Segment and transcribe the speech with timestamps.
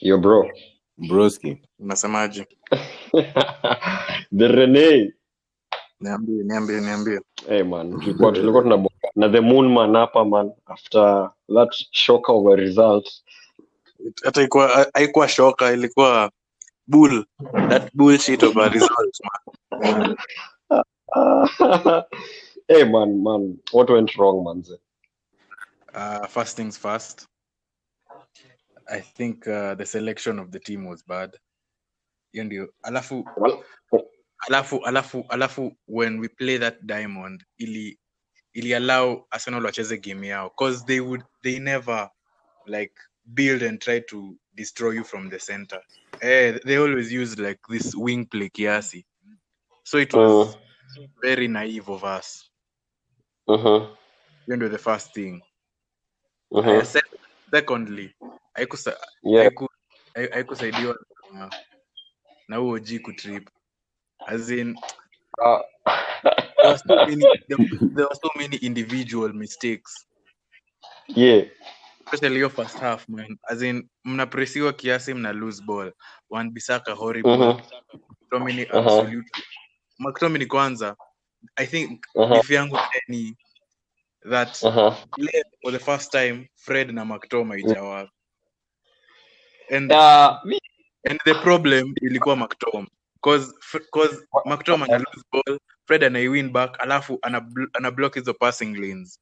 [0.00, 0.50] Yo bro.
[0.98, 1.62] Broski.
[1.78, 2.46] Unasemaje?
[4.38, 5.12] the Rene.
[6.00, 7.20] Niambie, niambie, niambie.
[7.48, 12.46] Hey man, tulikuwa tulikuwa tuna na the moon man hapa man after that shock of
[12.52, 13.08] a result.
[14.24, 16.30] Hata ilikuwa haikuwa shoka, ilikuwa
[16.86, 17.24] bull.
[17.68, 19.18] That bullshit of a result,
[19.80, 20.16] man.
[22.68, 24.78] hey man, man, what went wrong manze?
[25.96, 27.26] Uh, first things first.
[28.88, 31.30] I think uh, the selection of the team was bad.
[32.32, 32.74] Hiyo ndio.
[32.82, 33.24] Alafu
[34.48, 37.98] alafu alafu alafu when we play that diamond ili
[38.52, 42.10] ili allow arsenal wacheze game yao cause they would they never
[42.66, 45.82] like build and try to destroy you from the center
[46.20, 49.06] eh, they always use like this wing play kiasi
[49.82, 50.58] so it was
[51.22, 52.50] very naive of us
[53.48, 53.96] uh-huh,
[54.46, 55.42] hiyo ndio the first thing
[56.50, 56.84] uh-huh.
[57.50, 58.14] Secondly
[59.22, 59.50] Yeah.
[60.14, 60.96] haikusaidiwa
[62.48, 63.48] na- huo g kutrip
[64.26, 64.76] as in
[65.44, 65.60] Uh,
[66.62, 67.58] there were so many there,
[67.94, 70.06] there were so many individual mistakes
[71.08, 71.44] yeah.
[72.04, 75.92] especially your first half man as in mnapresiwa kiasi mna lose ball
[76.30, 77.60] wan bisaka horrible uh-huh.
[78.10, 78.78] mctomini Uh-huh.
[78.78, 79.42] absolutely
[79.98, 80.96] mctomini kwanza
[81.56, 82.38] i think Uh-huh.
[82.40, 83.36] if yangu ni
[84.30, 84.94] that Uh-huh.
[85.62, 88.08] for the first time fred na mctom ijawa
[89.70, 90.60] and Uh, me-
[91.10, 92.86] and the problem ilikuwa mctom
[93.20, 93.52] cause
[93.90, 99.20] cause mctom ana lose ball fred anaiwin back alafu ana, ana block hizo passing lanes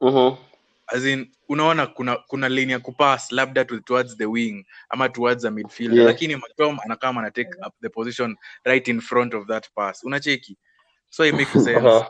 [0.00, 0.36] uh-huh.
[0.86, 5.42] as in unaona kuna kuna lane ya kupass labda to, towards the wing ama towards
[5.42, 6.06] the midfield Yeah.
[6.06, 10.56] lakini mctom anakama ana take up the position right in front of that pass unacheki
[11.10, 12.06] so it makes sense Uh-huh.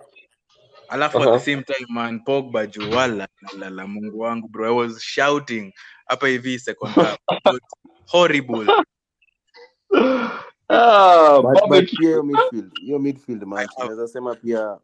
[0.90, 1.38] Alafu at Uh-huh.
[1.38, 3.28] the same time man pogba juu wala
[3.58, 5.72] la, la mungu wangu bro i was shouting
[6.06, 7.18] hapa hivi second half
[8.12, 8.66] horrible
[10.72, 14.78] Ah, But, but pia hiyo midfield, hiyo midfield match unaweza sema pia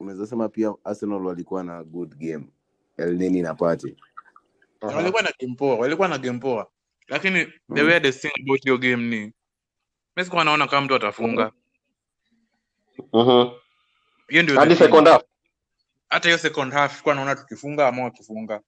[0.00, 2.44] unaweza sema pia Arsenal walikuwa na good game.
[2.96, 3.96] elneni na Partey.
[4.82, 4.94] Uh-huh.
[4.96, 6.70] walikuwa na game poa walikuwa na game poa
[7.08, 7.86] lakini the Mm.
[7.88, 9.32] weirdest thing about hiyo game ni
[10.16, 11.52] mi sikuwa naona kama mtu atafunga
[13.12, 13.60] Uh-huh.
[14.28, 15.22] Hiyo ndio Hadi second half.
[16.08, 18.60] hata hiyo second half tulikuwa naona tukifunga ama wakifunga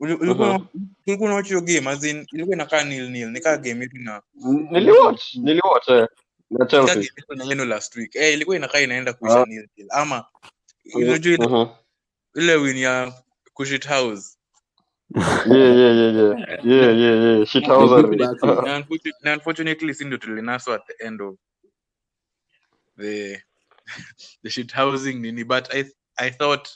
[0.00, 0.66] ulikuwa Mhm.
[1.06, 4.22] ulikuwa hiyo game as in ilikuwa inakaa nil nil nikaa game yetu na
[4.70, 6.06] Niliwatch, niliwatch eh.
[6.50, 7.10] Na Chelsea.
[7.36, 9.44] na yenu last week eh ilikuwa inakaa inaenda kuisha Ah.
[9.46, 10.24] nil nil ama
[10.94, 11.68] unajua ile Uh-huh.
[12.34, 13.12] ile win ya
[13.54, 14.34] kushit house
[15.16, 16.64] Yeah, yeah, yeah, yeah.
[16.66, 17.46] Yeah, yeah, yeah.
[17.46, 17.96] shit house na
[18.76, 21.36] unfortunately, na unfortunately si ndio tulinaswa at the end of
[22.98, 23.42] the
[24.42, 25.84] the shit housing nini but i
[26.16, 26.68] i thought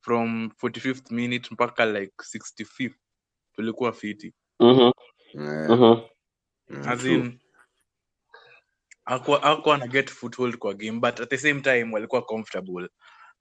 [0.00, 2.94] from 45th minute mpaka like 65th
[3.54, 4.92] tulikuwa fiti Mhm,
[5.34, 6.00] Eh, mhm.
[6.68, 7.40] mm, as in
[9.04, 12.88] hakuwa hakuwa na get foothold kwa game but at the same time walikuwa comfortable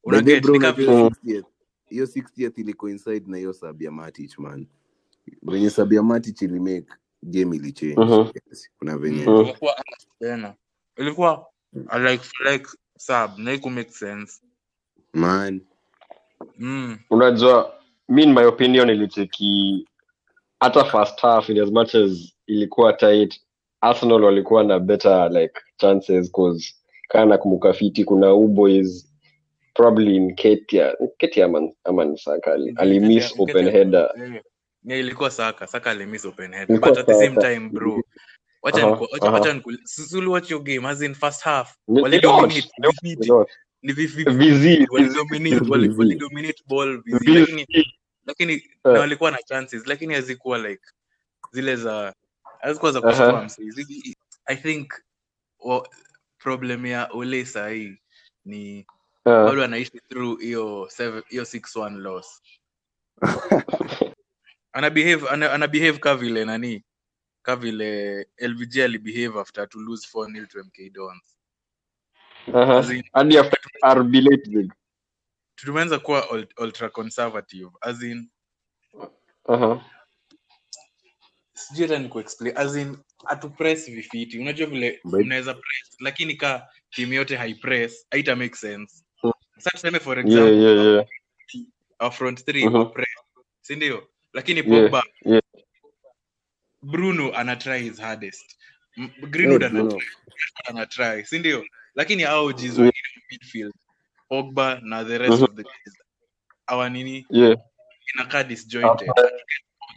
[0.03, 1.11] una By the way, get bro, nika unajua.
[1.11, 1.45] 60th
[1.89, 4.67] hiyo 60th ili coincide na hiyo sabia matich man.
[5.43, 6.87] Venye sabia matich ilimake
[7.23, 7.95] game ilichange.
[8.01, 8.31] Mhm.
[8.47, 8.69] Yes.
[8.79, 9.49] Kuna venye Mhm.
[10.97, 11.47] ilikuwa
[12.11, 12.69] like like
[13.01, 14.41] sub na make sense.
[15.13, 15.61] Man.
[16.57, 16.97] mm.
[17.09, 17.73] unajua
[18.09, 19.87] mi in my opinion ilicheki
[20.59, 23.41] hata first half in as much as ilikuwa tight
[23.81, 26.75] arsenal walikuwa na better like chances cause
[27.07, 29.11] kaa nakumbuka fiti kuna uboys
[29.73, 34.09] probably in ketia ketia ama, ama ni saka ali, ali miss open header.
[34.85, 36.79] Yeah, ilikuwa saka saka alimiss open header.
[36.79, 38.01] But at the same time bro
[38.61, 41.77] wacha your game as in first half.
[41.87, 42.69] Walidominate
[43.83, 43.93] ni
[44.89, 47.39] walidominate walidominate ball vizi.
[47.39, 47.67] Lakini
[48.25, 48.93] lakini Eh.
[48.93, 50.83] na walikuwa na chances lakini hazikuwa like
[51.51, 52.13] zile za
[52.59, 53.71] hazikuwa za kushtua msee
[54.45, 54.93] i think
[55.59, 55.83] well,
[56.37, 57.97] problem ya ole sahii
[58.45, 58.85] ni
[59.25, 60.89] uh, bado anaishi through hiyo
[61.29, 62.41] hiyo 6-1 loss.
[64.73, 66.83] Ana behave ana, ana behave ka vile nani
[67.41, 71.37] ka vile lvg alibehave after to lose 4 nil to mk dons
[72.53, 72.77] Aha.
[72.77, 73.59] As hadi after
[73.97, 74.71] RB Leipzig.
[75.55, 78.29] tumeanza kuwa ultra conservative as in
[81.53, 87.13] sijui hata ni kuexplain as in atupress vifiti unajua vile unaweza press lakini ka timu
[87.13, 89.03] yote haipress haita make sense
[89.57, 91.05] sa tuseme for example yeah, yeah.
[91.99, 92.91] our front three uh-huh.
[92.93, 93.15] press
[93.61, 95.41] sindio lakini Yeah, pogba yeah.
[96.81, 98.57] Bruno ana try his hardest
[99.29, 100.01] greenwood Eh, ana Bruno.
[100.69, 103.73] ana try si ndio lakini hao jiz wengine wa midfield
[104.29, 105.43] pogba na the rest Mhm.
[105.43, 105.97] of the guys
[106.67, 107.57] awa nini yeah
[108.15, 109.11] inakaa disjointed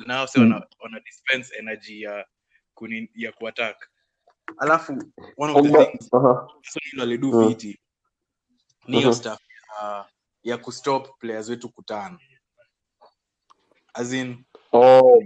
[0.06, 2.26] na hao sasa wana, wana dispense energy ya
[2.74, 3.90] kuni, ya kuattack
[4.58, 4.92] alafu
[5.36, 6.48] one of the things uh-huh.
[6.76, 7.76] Arsenal uh-huh.
[8.88, 9.18] ni hiyo Mhm.
[9.18, 9.38] stuff
[9.82, 10.06] ya,
[10.42, 12.18] ya kustop players wetu kutana
[13.94, 15.22] as in oh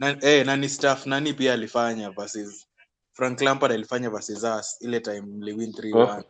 [0.00, 1.06] na, eh, nani staff?
[1.06, 2.66] Nani pia alifanya versus
[3.12, 6.24] Frank Lampard alifanya versus us ile time mliwin 3-1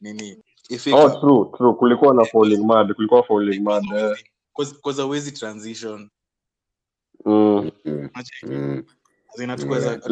[0.00, 0.42] nini?
[0.70, 1.74] Ifika oh true true.
[1.74, 4.16] Kulikuwa na falling mad kulikuwa falling mad eh.
[4.82, 6.10] cause hawezi transition.
[7.26, 7.72] Mm.
[7.84, 8.10] Mm,
[8.44, 8.84] mm.
[9.82, 10.02] Yeah.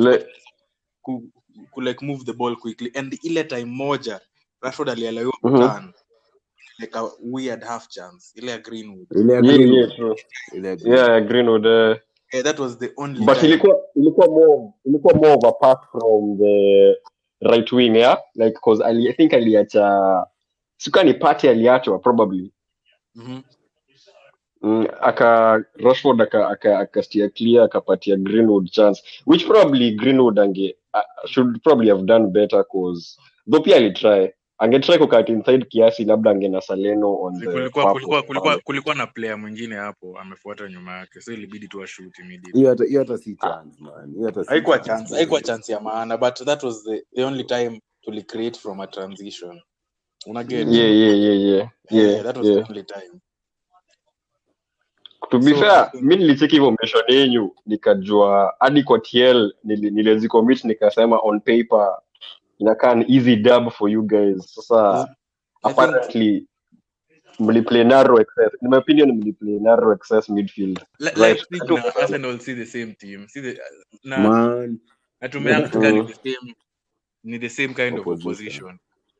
[1.02, 1.30] Ku,
[1.70, 2.92] ku like move the ball quickly.
[2.94, 4.20] And ile time moja
[4.62, 5.54] Rashford alialaiwa Mhm.
[5.56, 5.94] kuturn
[6.78, 9.78] like a weird half chance ile ya Greenwood Ile ya yeah, Greenwood.
[9.78, 10.16] yeah, true.
[10.54, 10.98] Ile ya Greenwood.
[11.08, 11.96] yeah greenwood uh,
[12.32, 15.78] yeah, that was the only but time ilikuwa ilikuwa more ilikuwa more of a pass
[15.90, 16.96] from the
[17.40, 20.26] right wing yeah like cause ali, i think aliacha
[20.76, 22.52] sikani ni party aliachwa probably
[23.14, 23.40] Mhm.
[24.62, 31.28] mm, aka rashford aka aka akastia clear akapatia greenwood chance which probably greenwood ange uh,
[31.30, 33.18] should probably have done better cause
[33.50, 38.58] though pia alitry angetry kukat inside kiasi labda angena saleno on the kulikuwa kulikuwa kulikuwa
[38.58, 41.22] kulikuwa na player mwingine hapo amefuata nyuma yake.
[41.22, 42.18] So ilibidi tu ashoot
[42.86, 44.14] hiyo hata si chance man.
[44.14, 45.16] Hiyo hata si haikuwa chance.
[45.16, 48.88] haikuwa chance ya maana but that was the, the only time tuli create from a
[48.88, 49.62] transition.
[50.26, 51.68] Una get yeah yeah yeah yeah.
[51.90, 52.54] Yeah that was yeah.
[52.54, 53.20] the only time.
[55.30, 60.64] To be So, fair mi nilicheki hivyo mission yenyu nikajua hadi kwa tl nili- nilizicommit
[60.64, 61.98] nikasema on paper
[62.62, 64.54] inakaa ni easy dub for you guys.
[64.54, 65.08] Sasa
[65.64, 66.48] I apparently
[67.40, 70.80] mliplay narrow excess in my opinion mliplay narrow excess midfield.
[71.00, 71.38] Like, Right.
[71.50, 73.28] Leipzig na Arsenal see the same team.
[73.28, 73.60] See the,
[74.04, 74.80] na, man.
[75.20, 76.06] na tumeact kama ni Mm.
[76.06, 76.54] the same
[77.24, 78.78] ni the same kind of Opposition.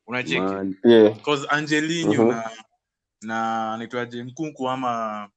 [0.09, 0.41] unacheki?
[0.41, 0.77] Man.
[0.85, 1.23] Yeah.
[1.23, 2.29] Cause Angelino Mhm.
[2.29, 2.51] na
[3.23, 5.31] na anaitwaje Nkunku ama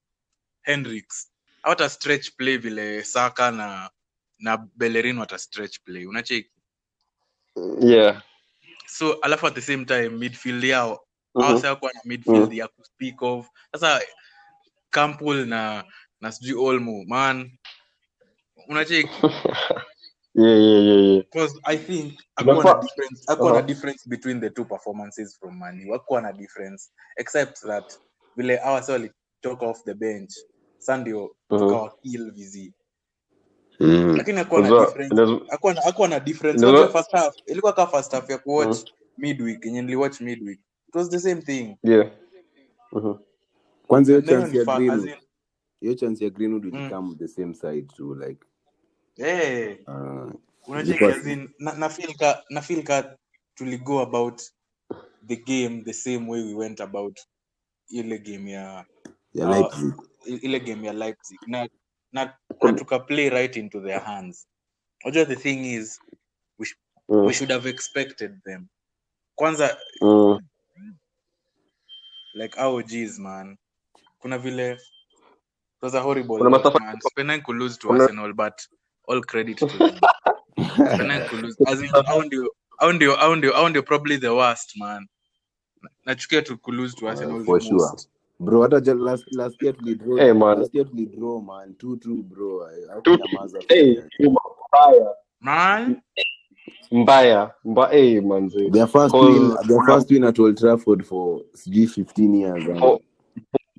[0.63, 1.31] Hendricks
[1.63, 3.89] hawata stretch play vile Saka na
[4.39, 6.05] na Bellerin wata stretch play.
[6.05, 6.51] Unacheki
[7.81, 8.21] yeah
[8.87, 11.43] so alafu at the same time midfield yao Mhm.
[11.45, 12.53] hao sasa kuwa na midfield Mhm.
[12.53, 14.01] ya kuspeak of sasa
[14.89, 15.85] Campbell na
[16.21, 17.57] na sijui Olmo man
[18.67, 19.13] unacheki
[20.35, 22.13] yeah yeah yeah yeah because I think
[22.81, 23.67] difference hakuwa Uh-huh.
[23.67, 27.85] difference between the two performances from Man U na difference except that
[28.35, 30.33] vile hawa sasa walitoka off the bench
[30.77, 31.59] sasa ndio Mhm.
[31.59, 32.73] tukawa kill vizi
[33.79, 34.15] mm.
[34.17, 35.39] lakini hakuwa na difference.
[35.49, 36.59] hakuwa na hakuwa na difference.
[36.65, 40.59] Unajua- Unajua first half ilikuwa kama first half ya kuwatch midweek yenye niliwatch midweek.
[40.87, 41.77] It was the same thing.
[41.83, 42.11] Yeah.
[42.91, 43.13] Mhm.
[43.87, 45.15] kwanza hiyo chance ya ni fa- as Greenwood in-
[45.81, 46.89] hiyo chance ya Greenwood Mm.
[46.89, 48.45] come the same side too like
[49.17, 49.77] eh.
[49.87, 50.31] uh,
[50.67, 53.17] unacheki Because- as in na, na feel ka na feel ka
[53.55, 54.41] tuli about
[55.27, 57.19] the game the same way we went about
[57.89, 58.85] ile game ya
[59.33, 59.93] ya Uh, Leipzig.
[60.43, 61.39] ile game ya Leipzig.
[61.47, 61.69] Na
[62.15, 62.33] na,
[62.63, 64.47] na tuka play right into their hands.
[65.05, 65.99] Unajua the thing is
[66.59, 66.75] we, sh
[67.09, 67.25] Mm.
[67.27, 68.67] we should have expected them.
[69.39, 70.39] Kwanza Mm.
[72.33, 73.57] like our G's man.
[74.21, 74.81] Kuna vile it
[75.81, 76.97] was a horrible Kuna masafa- man.
[77.15, 78.67] Penang could lose to kuna- Arsenal but
[79.07, 79.99] all credit to them.
[81.29, 85.07] Could lose as in hao ndio hao ndio hao ndio probably the worst man?
[86.05, 87.13] Nachukia ku lose to Uh,
[87.45, 87.73] for the sure.
[87.77, 90.59] most bro hata ja- last last year tulidraw Hey, man.
[90.59, 91.73] last year tulidraw man.
[91.77, 92.67] 2-2 bro.
[93.03, 95.13] Two- hakunyamaza hey, mbaya.
[95.41, 96.01] Man?
[96.91, 97.51] Mbaya.
[97.65, 101.87] Mba hey, manze their first Cause- win their first win at Old Trafford for sijui
[101.87, 102.99] 15 years and- For-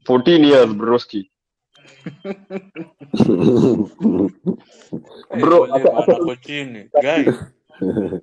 [0.07, 1.31] 14 years broski.
[5.31, 6.89] Hey, Bro, hata- bana, hata- chini.
[7.03, 7.35] Guys,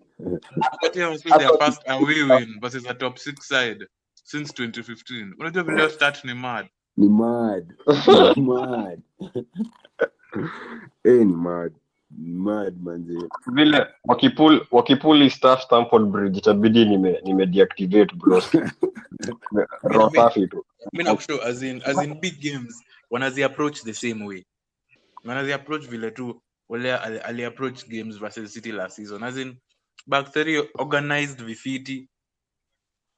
[0.62, 3.86] Wakati was their first away win versus a top six side
[4.24, 5.36] since 2015.
[5.40, 6.70] Unajua vile hiyo start ni mad.
[6.98, 7.74] ni mad
[8.38, 9.02] mad
[11.04, 11.74] eh ni mad
[12.20, 18.42] mad manze vile wakipul wakipul staff Stamford Bridge itabidi nime nime deactivate bro
[19.84, 24.26] roho safi tu Mimi nakushow as in as in big games wanazi approach the same
[24.26, 24.46] way.
[25.26, 29.24] Wanazi approach vile tu wale ali, ali approach games versus City last season.
[29.24, 29.58] As in
[30.08, 32.10] back three organized vifiti.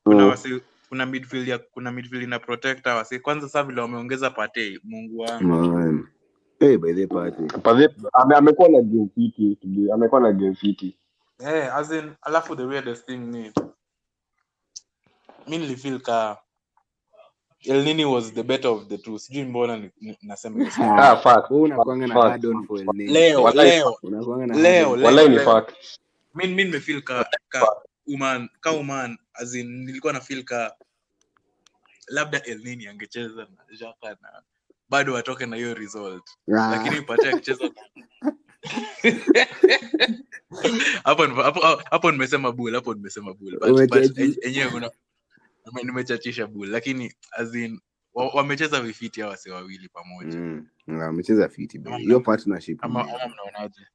[0.08, 0.30] Kuna Mm.
[0.30, 0.62] wasi
[0.96, 6.08] kuna midfield ya kuna midfield ina protector wasi kwanza sasa vile wameongeza Partey Mungu wangu.
[6.60, 9.58] eh by the party Pavie- ame- amekuwa na game fiti
[9.94, 10.98] amekuwa na game fiti
[11.40, 13.52] Eh, as in, alafu the weirdest thing ni
[15.48, 16.38] mimi nilifeel ka
[17.66, 19.20] El Nini was the better of the two.
[19.20, 19.90] Sijui mbona
[20.22, 20.86] nasema hivyo.
[20.98, 23.12] ah fact wewe unakuanga na hard on for El Nini.
[23.12, 25.06] Leo, leo, unakuanga na leo, leo.
[25.06, 25.76] wallahi ni fact
[26.36, 27.68] Mimi mimi nimefeel ka ka
[28.08, 30.76] uman ka uman as in nilikuwa na feel ka
[32.08, 34.44] labda elnini angecheza na jaka na
[34.90, 36.24] bado watoke na hiyo result.
[36.48, 36.72] Yeah.
[36.72, 37.70] lakini pate akicheza
[41.92, 43.54] hapo nimesema bul hapo nimesema but
[44.46, 44.92] enyewe
[45.84, 47.80] nimechachisha bul lakini as in
[48.14, 50.40] wamecheza vifiti hawa wase wawili pamoja.
[50.40, 50.68] Mm,
[51.50, 53.88] fiti hiyo partnership ni- ama mnaonaje?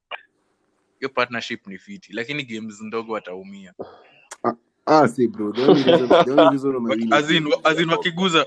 [0.99, 2.13] Hiyo partnership ni fiti.
[2.13, 3.73] Lakini games ndogo wataumia
[4.85, 8.45] ah see bro the only reason the only reason wamewin as in as in wakiguza.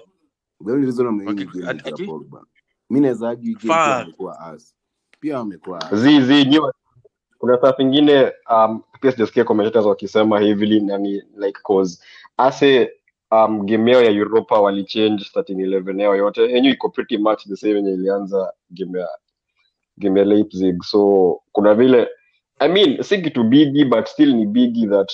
[0.64, 2.06] the only reason wamewin waki- game is ya?
[2.06, 2.44] Pogba.
[2.90, 3.98] Mimi naweza argue game pia Fuck.
[3.98, 4.58] wamekuwa
[5.20, 6.60] pia wamekuwa us zi zi
[7.38, 12.02] kuna saa zingine um, pia sijasikia commentators wakisema hivily nani like cause
[12.36, 12.92] ase
[13.30, 16.42] um, game yao ya europa walichange starting 11 yao yote.
[16.42, 19.08] Yenyewe iko pretty much the same yenye ilianza game ya
[19.96, 20.82] game ya leipzig.
[20.82, 22.08] So kuna vile
[22.58, 25.12] i mean si kitu bigi but still ni bigi that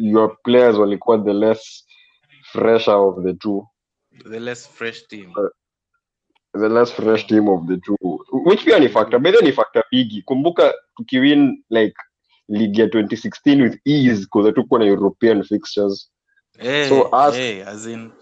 [0.00, 1.84] your players walikuwa the less
[2.52, 3.66] fresher of the two?
[4.30, 5.32] The less fresh team.
[6.54, 7.96] The less fresh team of the two.
[8.46, 9.18] Which pia ni factor?
[9.18, 11.94] By ni factor bigi kumbuka tukiwin like
[12.48, 16.10] league ya 2016 with ease because hatukuwa na european fixtures.
[16.58, 18.12] Hey, So us- hey, as in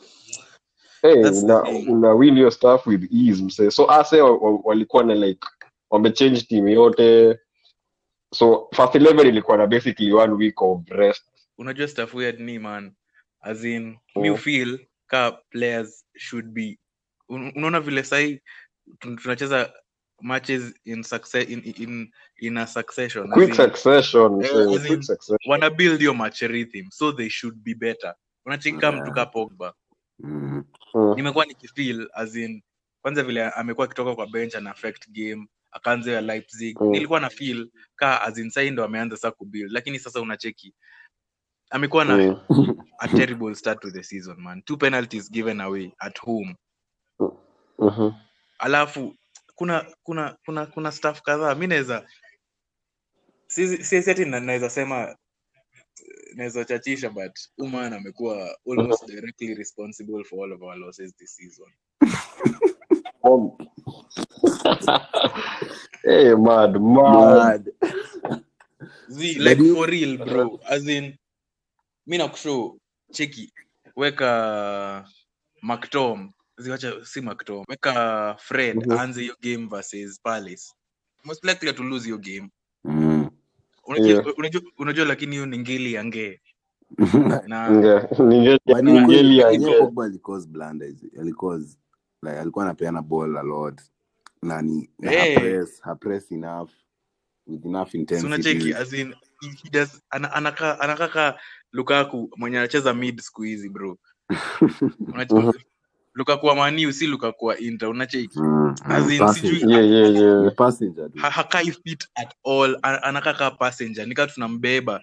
[1.02, 5.14] hey, una, una win your stuff with ease mse so ase wa- wa- walikuwa na
[5.14, 5.40] like
[5.90, 7.38] wamechange team yote.
[8.34, 11.22] So first 11 ilikuwa na basically one week of rest
[11.58, 12.92] unajua stuff weird ni man
[13.40, 14.36] as in mi Mm.
[14.36, 16.78] feel ka players should be
[17.28, 18.40] unaona vile sahi
[18.98, 19.72] tun- tunacheza
[20.20, 25.02] matches in, success in, in, in a succession quick in, succession uh, so quick in,
[25.02, 28.14] succession wana build your match rhythm so they should be better
[28.46, 29.14] unachika mtu Yeah.
[29.14, 29.74] ka pogba
[30.18, 30.64] mm.
[30.94, 31.14] Mm.
[31.16, 32.62] nimekuwa nikifeel as in
[33.02, 36.90] kwanza vile amekuwa akitoka kwa bench ana affect game akaanza ya leipzig Mm.
[36.90, 40.74] nilikuwa na feel ka as in sai ndo ameanza sasa kubuild lakini sasa unacheki
[41.70, 42.48] amekuwa na yeah.
[42.98, 46.56] a terrible start to the season man two penalties given away at home
[47.78, 48.12] Mhm.
[48.58, 49.16] alafu
[49.54, 52.08] kuna kuna kuna kuna staff kadhaa mi naweza
[53.46, 55.16] si si- si ati naweza sema
[56.34, 61.72] naweza chachisha but uman amekuwa almost directly responsible for all of our losses this season
[66.04, 66.80] hey, mad.
[66.80, 67.72] Mad.
[69.08, 71.16] Z, like for real bro as in
[72.06, 72.78] mi nakushow
[73.12, 73.52] cheki.
[73.96, 75.08] Weka
[75.62, 78.92] mactom ziwacha si mactom weka fred Mhm.
[78.98, 80.74] aanze hiyo game versus palace.
[81.24, 82.50] Most likely to lose hiyo game.
[82.84, 83.30] Mm.
[83.86, 84.38] unajua, Yeah.
[84.38, 86.40] unajua, unajua lakini hiyo ni ngeli ya ngee
[92.40, 93.82] alikuwa anapeana ball a lot.
[94.42, 96.70] Na ni na hapress, hapress enough
[97.46, 98.26] with enough si intensity.
[98.26, 100.02] unacheki as in he, he does
[101.72, 103.98] lukaku mwenye anacheza mid siku hizi bro.
[105.12, 105.64] Unacheki-
[106.14, 110.14] lukaku wa maniu si lukaku wa inter unacheki Mm, As mm, in, sijui- Yeah, yeah,
[110.14, 110.54] yeah.
[110.54, 112.78] Passenger ha, hakai fit at all.
[112.82, 114.06] Ana- anakaa passenger.
[114.06, 115.02] Nikaa tunambeba.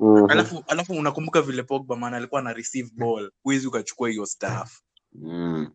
[0.00, 0.30] Mhm.
[0.30, 3.30] alafu alafu unakumbuka vile pogba man alikuwa ana receive ball.
[3.42, 4.80] Huwezi ukachukua hiyo staff.
[5.12, 5.70] Mm,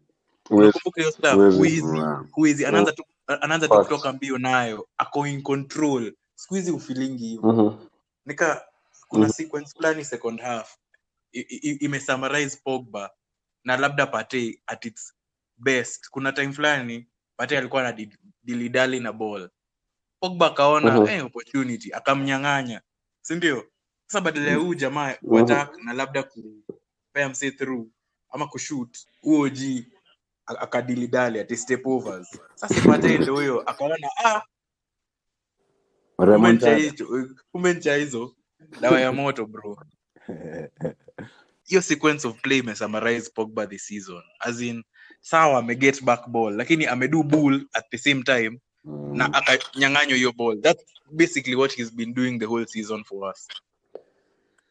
[0.49, 1.35] unakumbuka hiyo staff?
[1.55, 1.87] Huwezi.
[2.31, 4.87] huwezi anaanza tu anaanza tu kutoka mbio nayo.
[4.97, 7.89] Ako in control siku hizi ufilingi hivo mm-hmm.
[8.25, 8.65] nika
[9.07, 9.33] kuna Mhm.
[9.33, 10.77] sequence fulani second half.
[11.79, 13.09] Imesummarize pogba
[13.63, 15.13] na labda pate at its
[15.57, 16.09] best.
[16.09, 18.05] Kuna time fulani pate alikuwa na
[18.43, 19.49] dilidali na ball.
[20.19, 21.07] Pogba akaona mm-hmm.
[21.07, 21.93] hey, opportunity.
[21.93, 22.81] Akamnyang'anya.
[23.21, 23.65] Sindio
[24.07, 25.27] sasa badala ya huu jamaa Mhm.
[25.27, 27.87] kuattack na labda kupea mse through
[28.29, 29.87] ama kushut huo g
[30.45, 32.39] a- akadilidali ati step overs.
[32.55, 34.41] Sasa pate ndo huyo akaona ah
[36.27, 36.77] kumbe ncha Remontada.
[36.77, 37.07] hicho
[37.51, 38.35] kumbe ncha hizo
[38.81, 39.77] dawa ya moto bro.
[41.63, 44.23] Hiyo sequence of play imesummarize pogba this season.
[44.39, 44.83] As in
[45.21, 50.31] sawa ameget back ball lakini amedu bull at the same time Mm, na akanyang'anywa hiyo
[50.31, 50.61] ball.
[50.61, 53.47] That's basically what he's been doing the whole season for us.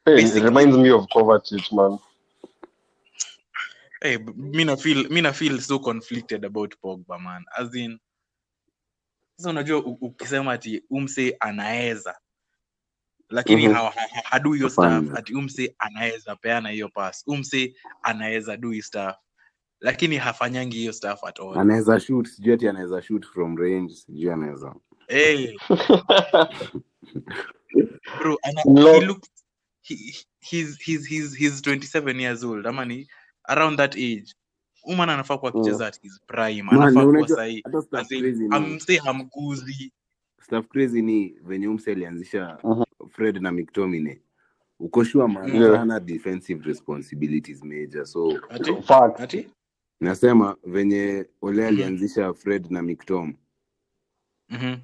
[0.07, 1.99] Hey, it reminds me of Kovacic, man.
[4.03, 7.45] hey, mi na feel mi na feel so conflicted about pogba man.
[7.59, 7.99] As in
[9.39, 12.19] sasa unajua ukisema ati umse anaeza
[13.31, 13.77] lakini mm -hmm.
[13.77, 17.25] ha, ha, hadu hiyo staff ati umse anaeza peana hiyo pass.
[17.27, 19.17] Umse anaweza do hii staff
[19.81, 21.59] lakini hafanyangi hiyo staff at all.
[21.59, 24.75] Anaweza shoot sijui ati anaweza shoot from range sijui anaweza
[25.09, 25.57] hey,
[28.19, 28.93] bro ana, No.
[28.93, 29.31] he looked,
[29.83, 29.95] he,
[30.41, 32.67] he's, he's, he's, he's 27 years old.
[32.67, 33.09] Ama ni
[33.45, 34.35] around that age
[34.89, 37.27] umana anafaa kuwa akicheza at his prime anafaa kuwa
[38.51, 39.93] amse hamguzi
[40.43, 42.83] Staff crazy ni venye umse alianzisha Mhm.
[43.09, 44.23] fred na mctomine
[44.81, 46.01] uko sure man Yeah.
[46.01, 48.71] defensive responsibilities major so ati?
[49.19, 49.49] Ati?
[50.01, 51.69] Nasema venye ole Mhm.
[51.69, 53.35] alianzisha fred na mictom
[54.51, 54.79] -hmm.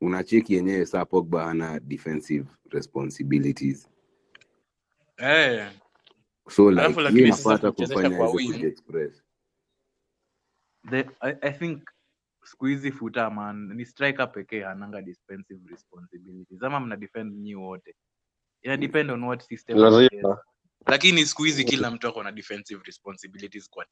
[0.00, 3.88] unacheki yenyewe saa pogba hana defensive responsibilities.
[5.16, 5.60] Hey.
[6.48, 7.72] so like lakini hiyo sasa inafata
[10.90, 11.82] the I, I think
[12.44, 16.62] siku hizi futa man ni striker pekee ananga defensive responsibilities.
[16.62, 17.94] Ama mna defend nyi wote?
[18.62, 20.38] Ina depend on what system unacheza.
[20.86, 23.86] lakini siku hizi kila mtu ako na defensive responsibilities kwa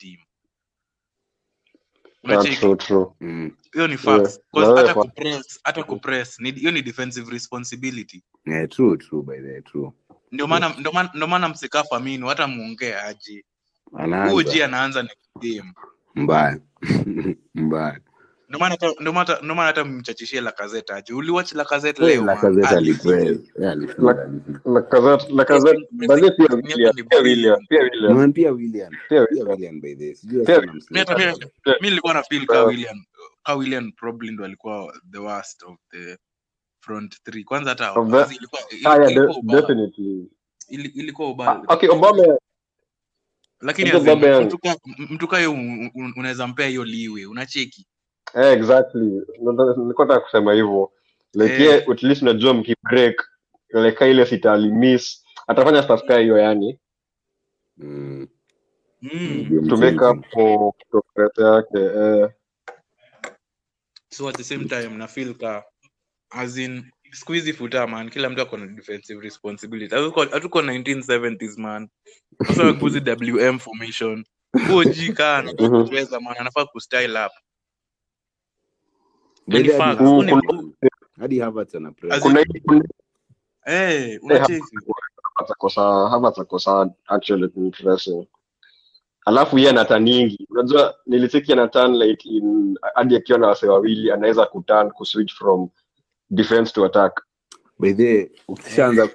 [2.24, 2.56] unacheki?
[2.56, 3.06] true, true.
[3.20, 3.56] mm.
[3.72, 4.08] hiyo ni facts.
[4.34, 4.40] Yeah.
[4.52, 8.24] 'Cause Na wewe hata kwa- kupress hata kupress ni hiyo ni defensive responsibility.
[8.46, 9.92] Yeah, true true by the way, true.
[10.32, 13.44] Ndio maana ndio maana ndio maana msikafu amini hata muongee aje.
[13.90, 15.72] Huyo anaanza ji anaanza next game
[16.14, 16.60] mbaya.
[17.54, 18.00] Mbaya.
[18.48, 19.12] Ndio maana hata- ndio
[19.54, 21.52] maana hata mchachishie Lacazette aje uliwatch
[21.98, 23.40] leo alifunga alipress.
[24.04, 24.28] Eh,
[25.46, 27.58] Pressing- baadaye pia pressing William,
[31.80, 33.04] nilikuwa na feel ka William.
[33.44, 36.18] Ka William probably ndo alikuwa the worst of the
[36.80, 37.44] front three.
[37.44, 37.94] Kwanza hata
[38.36, 39.60] ilikuwa Ah, ilikuwa ubaya.
[41.68, 42.38] okay, Obama,
[43.60, 44.46] lakini Ndio as in, Aubameyang.
[44.46, 44.76] mtu ka
[45.10, 47.86] mtu ka hiyo un- un- unaweza mpea hiyo liwe unacheki
[48.34, 49.00] eh, exactly.
[49.40, 50.92] Nilikuwa nataka kusema hivyo
[51.34, 51.60] like Eh.
[51.62, 53.28] ye at least unajua mkibreak
[53.74, 56.78] like ile sitalimis atafanya stafka hiyo yani
[57.76, 58.28] Mm,
[59.02, 59.44] mm.
[59.50, 62.30] game to make up for progress yake eh.
[64.10, 65.64] so at the same time na ka
[66.30, 68.10] as in siku hizi futa man.
[68.10, 71.88] Kila mtu ako na defensive responsibility hatuko hatuko 1970s man.
[72.46, 73.00] Sasa kuzi
[73.32, 74.24] wm formation.
[74.68, 76.22] Huo kaa anataka Mhm.
[76.24, 76.36] man.
[76.38, 77.32] Anafaa kustyle up.
[79.50, 79.68] Hadi
[81.40, 82.22] Havertz- ana press.
[82.22, 82.44] Kuna
[83.66, 84.78] eh unacheki.
[86.10, 86.38] Havertz
[87.06, 87.48] actually
[89.26, 90.46] alafu yeye ana turn nyingi.
[90.50, 95.70] Unajua nilitiki ana turn like in hadi akiwa na wase wawili anaweza kuturn kuswitch from
[96.30, 97.20] defense to attack.
[97.78, 99.08] By ukishaanza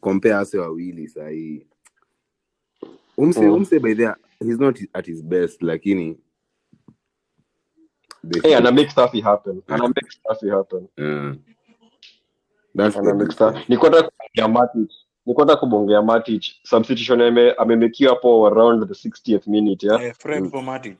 [0.00, 1.66] kompea ase wawili sahii.
[3.16, 3.52] Umse Mm.
[3.52, 3.94] umse by
[4.40, 6.18] he's not at his best lakini
[8.42, 9.62] hey, ana make stuff happen.
[9.68, 10.88] Ana make stuff happen.
[10.96, 11.34] Yeah.
[12.74, 13.68] that's the ana make stuff.
[13.68, 14.90] Nikota kubongea Matic.
[15.26, 16.44] Nikota kubongea Matic.
[16.64, 20.02] Substitution ame amemekiwa hapo around the 60th minute yeah?
[20.02, 20.50] Eh, friend Mm.
[20.50, 20.98] for Matic.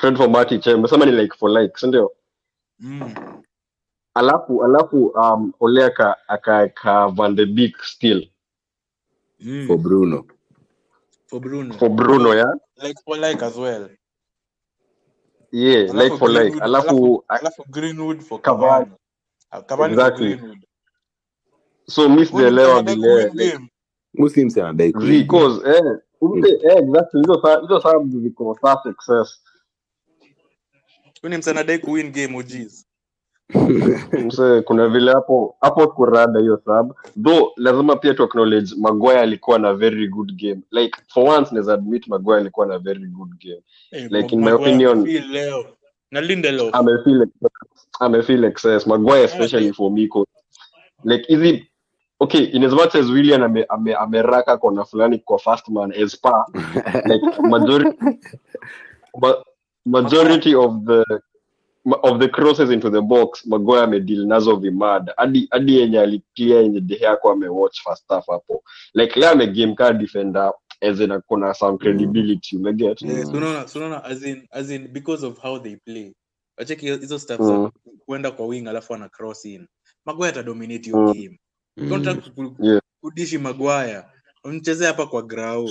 [0.00, 2.12] Friend for Matic eh, msema ni like for like si ndio?
[2.78, 3.14] Mm.
[4.14, 8.28] Alafu alafu um, Ole aka akaeka Van de Beek still
[9.40, 9.66] Mm.
[9.66, 10.24] for Bruno.
[11.26, 13.88] for Bruno for Bruno yeah like for like as well
[15.52, 18.84] yeah Alafu for like Greenwood- alafu alafu Greenwood for Cavani.
[18.86, 18.96] Cavani
[19.50, 20.26] Ah, Cavani for Exactly.
[20.36, 20.58] Greenwood
[21.88, 23.70] so mi Huyu sijaelewa vile kuwin like, game.
[24.14, 25.22] Muslim si anadai kuingia.
[25.22, 29.42] because eh umse eh exactly hizo sa hizo sababu ziko sa success
[31.22, 32.86] Huyu ni mtu anadai kuwin game OGs
[34.26, 36.92] mse kuna vile hapo hapo kurada hiyo sab
[37.24, 40.60] though lazima pia tu acknowledge Maguire alikuwa na very good game.
[40.70, 43.62] Like for once naweza admit Maguire alikuwa na very good game.
[43.90, 45.64] Hey, Like, in my opinion- amefeel
[46.10, 46.74] na Lindelof.
[46.74, 48.86] Amefeel excess, amefeel excess.
[48.86, 50.30] Maguire especially for me 'cause,
[51.04, 51.68] like hizi
[52.20, 56.20] okay in as much as William ame, ame, ameraka kona fulani kwa first man as
[56.20, 56.46] par
[57.06, 57.98] like majority
[59.20, 59.34] ma,
[59.86, 61.04] majority of the
[62.02, 66.80] of the crosses into the box Maguire amedeal nazo vimad hadi hadi yenye aliclear yenye
[66.80, 71.78] dehe yako amewatch first half hapo like leo amegame kaa defender as in kuna some
[71.78, 73.10] credibility umeget Mm.
[73.10, 76.14] Yes, unaona unaona as in as in because of how they play
[76.58, 77.70] wacheki hizo stuff Mm.
[78.22, 79.66] za kwa wing alafu ana cross in
[80.04, 81.06] Maguire atadominate hiyo Mm.
[81.12, 81.40] game
[81.76, 81.88] Mm.
[81.88, 82.80] Don't ku- Yeah.
[83.00, 84.02] kudishi Maguire
[84.44, 85.68] mchezee hapa kwa grao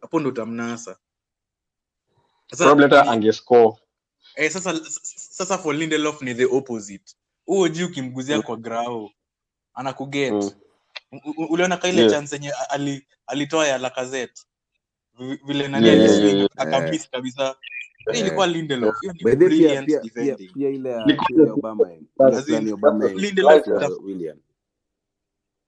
[0.00, 0.96] hapo ndo utamnasa
[2.50, 3.76] sasa probably hata angescore
[4.36, 4.80] eh, sasa
[5.16, 7.14] sasa for Lindelof ni the opposite
[7.46, 8.42] huo juu ukimguzia Mm.
[8.42, 9.10] kwa grao
[9.74, 10.32] anakuget
[11.12, 11.20] Mm.
[11.50, 12.10] Uliona ka ile Yeah.
[12.12, 14.42] chance yenye ali, alitoa ya Lacazette
[15.18, 16.48] Vi- vile nani Yeah, yeah, yeah,
[17.10, 17.56] kabisa
[18.14, 21.04] ilikuwa Lindelof hiyo ni brilliant defending pia ile ya
[21.52, 21.90] Obama
[22.72, 23.66] Obama Lindelof.
[24.04, 24.38] William.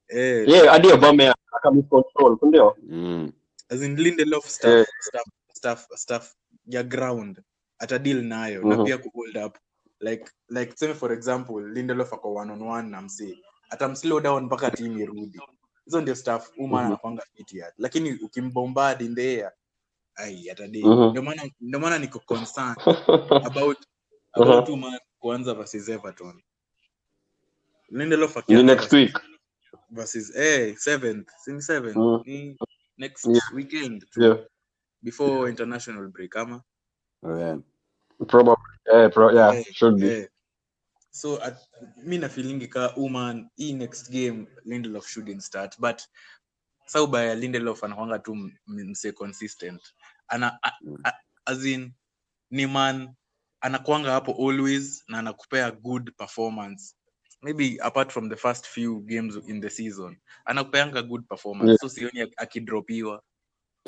[0.09, 3.33] eh yeah hadi Obama akamiscontrol ndio Mm.
[3.69, 4.87] as in Lindelof stuff Yeah.
[5.01, 6.35] stuff stuff stuff
[6.67, 7.41] ya ground
[7.79, 8.85] ata deal nayo na Mhm.
[8.85, 9.59] pia kuhold up
[10.01, 13.39] like like tuseme for example Lindelof ako one on one na msee
[13.71, 15.41] atamslow down mpaka team irudi
[15.85, 16.87] hizo ndio staff uma Mhm.
[16.87, 19.53] anakwanga fit lakini ukimbombard in the air
[20.15, 21.11] ai Mhm.
[21.11, 22.77] ndio maana ndio maana niko concerned
[23.51, 23.79] about
[24.33, 26.43] about uh man kuanza versus Everton
[27.89, 29.21] Lindelof akianza next week
[29.91, 32.23] versus eh seventh sini seventh Mm.
[32.27, 32.57] ni
[32.99, 33.55] next Yeah.
[33.55, 34.39] weekend tu Yeah.
[35.03, 36.63] before international break ama
[37.25, 37.57] Yeah.
[38.29, 38.57] Probably.
[38.93, 40.07] Yeah, pro, yeah, yeah, should be.
[40.07, 40.25] Yeah.
[41.11, 41.57] so at,
[42.05, 46.03] mi na feelingi ka uman hii next game lindelof shouldn't start but
[46.87, 49.83] sa ubaya lindelof anakwanga tu mse consistent
[50.29, 50.71] ana a,
[51.05, 51.13] a,
[51.47, 51.93] as in
[52.51, 53.15] ni man
[53.61, 56.95] anakwanga hapo always na anakupea good performance
[57.43, 61.79] maybe apart from the first few games in the season anakupeanga good performance Yeah.
[61.81, 63.23] so sioni akidropiwa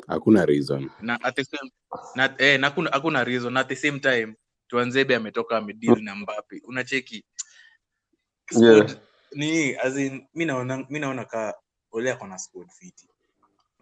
[0.07, 0.89] hakuna reason.
[1.01, 1.71] Na at the same
[2.15, 3.57] na, eh, na hakuna hakuna reason.
[3.57, 4.35] At the same time
[4.67, 7.23] tuanzebe ametoka amedeal na mbape unacheki?
[8.51, 8.95] Yeah.
[9.35, 11.53] ni as in mi naona mi naona ka
[11.91, 13.07] ole ako na squad fiti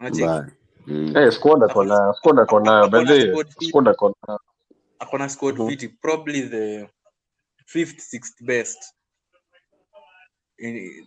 [0.00, 0.52] unacheki?
[0.86, 1.16] Mm.
[1.16, 3.34] Eh, squad ako na squad ako na the
[3.68, 4.38] squad ako na.
[5.00, 5.68] Ako na squad Mhm.
[5.68, 6.88] fiti probably the
[7.66, 8.78] fifth sixth best
[10.58, 11.04] in,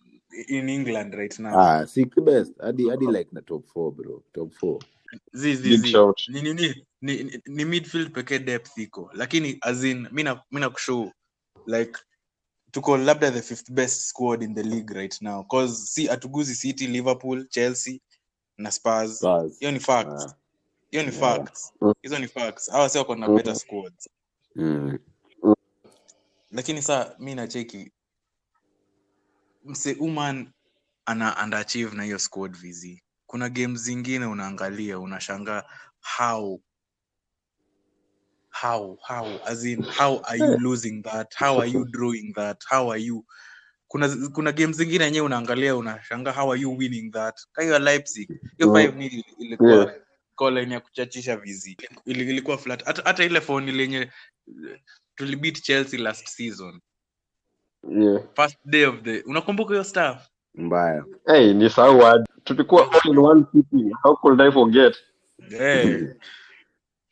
[0.48, 1.54] in england right now.
[1.56, 2.52] Ah sixth best.
[2.62, 4.24] Hadi hadi like na top 4 bro.
[4.34, 4.80] Top 4
[5.34, 5.93] zi zi zi.
[6.30, 9.12] ni ni ni, ni, ni, ni midfield pekee depth iko.
[9.13, 11.12] Lakini azin mi na mi na kushow
[11.65, 12.00] like
[12.72, 15.43] tuko labda the fifth best squad in the league right now.
[15.43, 18.00] Cause si atuguzi city liverpool chelsea
[18.58, 19.19] na spurs.
[19.60, 20.36] Hiyo ni facts.
[20.91, 21.19] Hiyo ni Yeah.
[21.19, 21.74] facts.
[22.02, 22.69] Hizo ni facts.
[22.72, 23.36] Hawa si wako na Mm.
[23.36, 24.10] better squads.
[24.56, 25.00] Mm.
[26.52, 27.91] lakini saa mi nacheki
[29.63, 30.52] mse uman
[31.06, 35.63] ana underachieve na hiyo squad vizi kuna game zingine unaangalia unashangaa
[36.18, 36.62] how
[38.62, 41.36] how how as in how are you losing that?
[41.36, 42.65] How are you drawing that?
[42.70, 43.26] How are you?
[43.88, 47.36] Kuna kuna game zingine yenyewe unaangalia unashangaa how are you winning that?
[47.52, 48.74] Ka ya leipzig hiyo Mm.
[48.76, 50.54] 5 nil ilikuwa Yeah.
[50.54, 51.78] line ya kuchachisha vizi.
[52.06, 52.84] Ili- ilikuwa flat.
[52.86, 54.12] Hata, ile foni lenye
[55.15, 56.82] tulibeat chelsea last season.
[57.89, 58.24] Yeah.
[58.36, 60.18] first day of the unakumbuka hiyo stuff
[60.55, 62.25] mbaya Hey, ni sawa.
[62.43, 63.91] Tulikuwa all in one city.
[64.03, 64.95] How could I forget?
[65.49, 66.07] hey,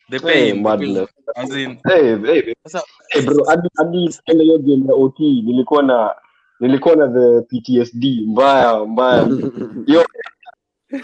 [0.09, 1.09] the Hey, pain, the madness.
[1.35, 5.83] as in Hey, hey, sasa hey bro, hadi hadi ile hiyo game ya OT nilikuwa
[5.83, 6.15] na
[6.59, 9.33] nilikuwa na the PTSD mbaya mbaya.
[9.87, 10.05] Yo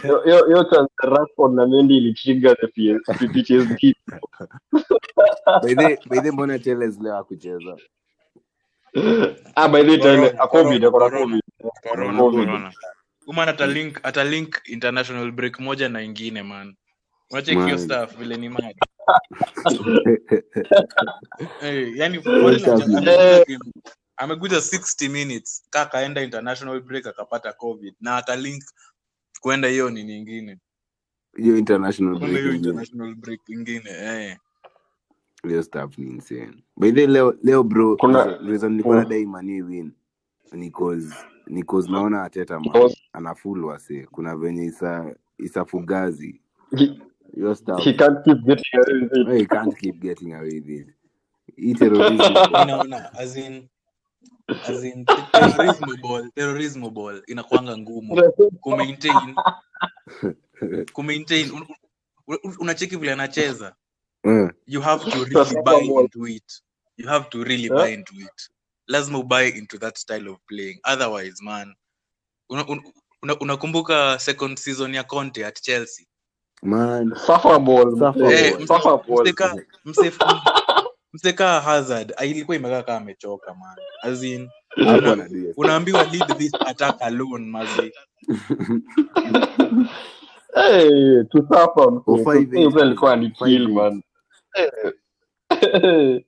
[0.03, 3.95] yo yo hiyo chance Rashford na Mendy ilitrigger the PS, PTSD.
[5.61, 7.79] by the by the mbona teles leo akucheza
[9.55, 11.41] Ah, by the time a COVID, ako na corona, COVID.
[11.81, 12.45] corona COVID.
[12.45, 12.71] corona.
[13.27, 16.75] uman ata link international break moja na ingine man.
[17.31, 18.75] Unacheki hiyo stuff vile ni mad
[21.61, 22.17] hey, yani
[24.17, 25.63] ameguza 60 minutes.
[25.69, 27.93] Ka akaenda international break akapata covid.
[28.01, 28.63] Na atalink
[29.41, 30.57] kwenda hiyo ni nyingine
[31.37, 32.55] hiyo international break ingine.
[32.55, 34.37] international break ingine eh.
[35.47, 36.63] Hiyo staff ni insane.
[36.77, 39.03] By the way, leo leo bro Kuna- reason- nilikuwa Mm.
[39.03, 39.91] nadai mani win
[40.51, 41.15] ni cause
[41.47, 44.07] ni cause naona ateta man Because- anaful wase.
[44.11, 46.41] Kuna venye isa isa fugazi.
[46.77, 47.01] He,
[47.35, 47.79] hiyo stuff.
[47.83, 49.27] he can't keep getting away with it.
[49.27, 50.87] Hey, you can't keep getting away with it.
[51.55, 52.17] Hii terrorism
[52.59, 53.67] Mi naona as in
[54.47, 58.31] as in te- terrorism ball terrorism ball inakwanga ngumu.
[58.61, 59.35] Kumaintain
[60.93, 61.65] kumaintain un,
[62.27, 63.75] un, un, unacheki vile anacheza
[64.25, 66.61] Eh, you have to really buy into it.
[66.97, 67.75] You have to really Yeah.
[67.75, 68.49] buy into it.
[68.87, 70.79] Lazima ubuy into that style of playing.
[70.83, 71.73] Otherwise man
[72.49, 76.05] unakumbuka una, una second season ya conte at chelsea?
[76.61, 77.13] Man.
[77.15, 77.97] Suffer ball.
[77.97, 78.51] Suffer mzee.
[78.57, 78.67] ball.
[78.67, 79.23] Suffer ball.
[79.85, 80.41] mseka
[81.13, 83.77] mseka hazard ilikuwa imekaa kaa amechoka man.
[84.01, 87.91] As in una, unaambiwa lead this attack alone mazi.
[90.55, 92.01] Hey, to suffer
[94.53, 96.25] Hey.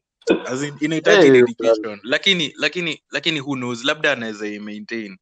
[0.48, 2.00] as in inahitaji Hey, dedication.
[2.04, 5.18] lakini lakini lakini who knows labda anaweza maintain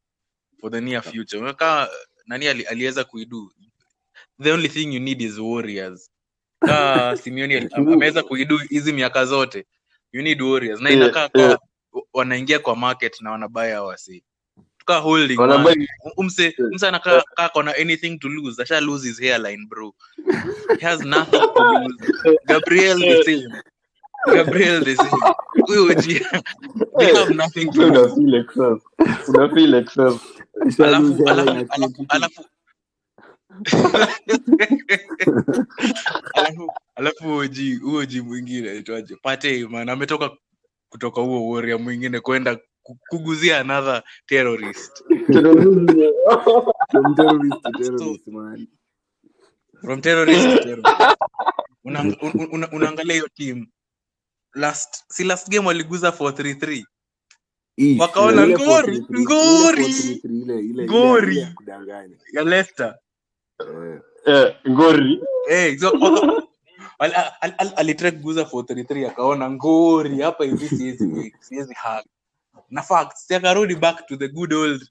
[0.60, 1.42] for the near future.
[1.42, 1.88] Unakaa
[2.26, 3.52] nani ali, aliweza kuidu?
[4.42, 6.10] The only thing you need is warriors.
[6.60, 9.66] Kaa Simeone ameweza kuidu hizi miaka zote.
[10.12, 10.80] You need warriors.
[10.80, 11.58] Na inakaa yeah, yeah.
[12.12, 14.24] wanaingia kwa market na wanabaya wasi
[14.84, 18.62] tuka holding Wanabuy- umse umse anakaa kaa kona anything to lose.
[18.62, 19.94] Asha lose his hairline bro.
[20.78, 22.36] He has nothing to lose.
[22.46, 23.48] Gabriel the same.
[24.34, 25.22] Gabriel the same.
[25.66, 26.20] Huyo uji
[26.98, 28.14] they have nothing to lose.
[28.14, 29.28] Feel excess.
[29.28, 30.20] Una feel excess.
[30.78, 32.44] alafu alafu alafu alafu.
[36.34, 39.16] Alafu alafu uoji uoji mwingine aitwaje?
[39.22, 40.30] Pate man ametoka
[40.88, 42.58] kutoka huo warrior mwingine kwenda
[43.08, 45.04] kuguzia another terrorist.
[46.90, 48.66] From terrorist to terrorist, man.
[49.80, 51.18] from terrorist to terrorist
[51.84, 52.00] una,
[52.52, 53.66] una, unaangalia hiyo team
[54.54, 56.84] last si last game waliguza 433
[57.76, 59.84] Ish, Wakaona ngori, ngori.
[59.84, 61.48] 433 ile ile ile Ngori.
[62.32, 62.98] ya Leicester
[64.26, 65.20] Eh, ngori
[65.50, 66.42] eh so, waka-
[66.98, 67.72] guza al- al-
[68.44, 72.06] 433 akaona ngori hapa hivi siwezi siwezi hack
[72.74, 74.82] na facts akarudi back to the good old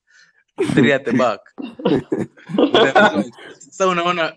[0.74, 1.41] three at the back
[3.60, 4.36] sasa unaona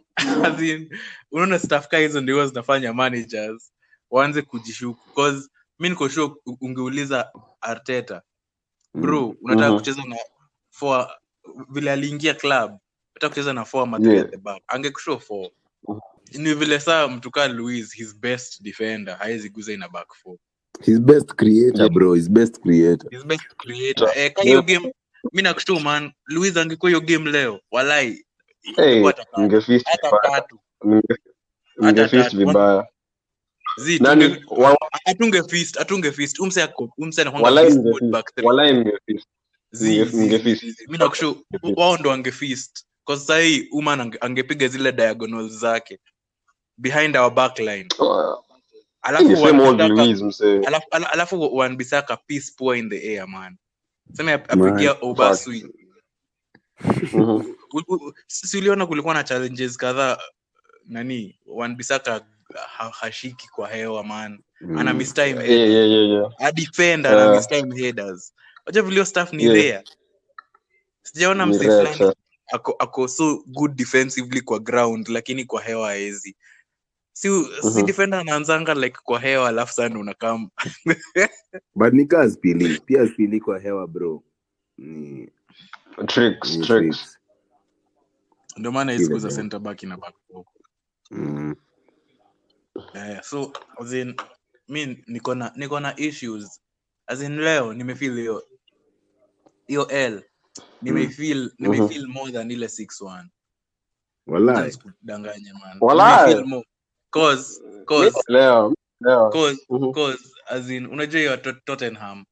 [0.63, 0.91] in,
[1.33, 3.73] unaona staff ka hizo ndio zinafanya managers
[4.11, 7.31] waanze kujishuku cause mi niko sure ungeuliza
[7.61, 8.23] arteta
[8.95, 9.79] bro unataka Mhm.
[9.79, 10.17] kucheza na
[10.71, 11.11] four
[11.69, 12.71] vile aliingia club
[13.11, 14.25] unataka kucheza na four ama Yeah.
[14.25, 15.51] at the back angekushow four
[15.89, 16.01] Mhm.
[16.33, 20.37] ni vile saa mtu kaa louis his best defender hawezi guza ina back four
[20.85, 22.15] his best creator bro.
[22.15, 23.09] His best creator.
[23.11, 24.09] His best creator.
[24.17, 24.93] Eh, ka hiyo game
[25.33, 26.13] mi nakushtua man.
[26.29, 28.25] Louis angekuwa hiyo game leo walai.
[28.77, 29.05] Hey,
[29.39, 30.23] mngefist vibaya.
[30.23, 30.59] tatu.
[31.81, 32.37] Tatu.
[32.37, 32.87] vibaya.
[33.79, 36.39] Zi nani tunge wa- atunge fist atunge fist.
[36.39, 38.47] Umse ako umse anakwanga walai fist good mngefist back three.
[38.47, 39.27] Walai mngefist
[39.73, 40.61] zi Mnge- zi mngefist.
[40.61, 40.87] zi, zi.
[40.89, 41.45] mi nakushu
[41.77, 45.99] wao ndo angefist kwa sahii uman ange, angepiga zile diagonals zake.
[46.79, 48.45] Behind our backline Oh,
[51.13, 53.57] alafu wanbisaka peace poor in the air man
[54.13, 55.73] sema apigia obasui
[57.13, 57.43] Mhm.
[57.89, 60.19] U- si uliona kulikuwa na challenges kadhaa
[60.87, 62.27] nani wanbisaka
[62.67, 64.43] ha, hashiki kwa hewa man
[64.77, 64.99] ana Mm.
[64.99, 66.33] mistime Yeah, yeah, yeah, yeah.
[66.39, 67.37] a defender ana Yeah.
[67.37, 68.35] mistime headers
[68.67, 69.57] wacha vilio staff ni Yeah.
[69.57, 69.85] there
[71.03, 72.13] sijaona msee fulani
[72.53, 76.37] ako, ako so good defensively kwa ground lakini kwa hewa haezi
[77.17, 77.29] si,
[77.63, 77.87] si Mhm.
[77.87, 80.51] defender anaanzanga like kwa hewa alafu sana unakam
[81.75, 84.23] but nikaa spili pia spili kwa hewa bro
[84.79, 85.33] ni,
[86.07, 86.67] Tricks, ni tricks.
[86.67, 87.19] tricks.
[88.57, 90.15] ndio maana kuza center back na back.
[91.11, 91.55] Mm.
[92.95, 94.15] yeah, so as in,
[94.69, 96.61] mi niko na niko na issues
[97.07, 98.47] as in leo nimefeel hiyo
[99.67, 100.23] hiyo l
[100.83, 103.27] nimeifeel nimeifeel more than ile 6-1
[104.27, 104.73] Walai.
[104.73, 106.45] sikudanganya man Walai.
[107.11, 109.31] Cause cause Leo, leo.
[109.31, 112.25] cause Mhm, cause as in unajua hiyo Tottenham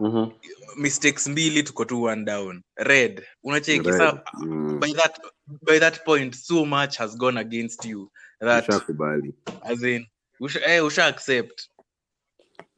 [0.00, 0.30] mhm.
[0.76, 4.80] mistakes mbili tuko tu one down red unacheki sa Mm.
[4.80, 5.20] by that
[5.62, 9.34] by that point so much has gone against you that Ushakubali.
[9.62, 10.06] as in
[10.40, 11.68] usha, eh, usha accept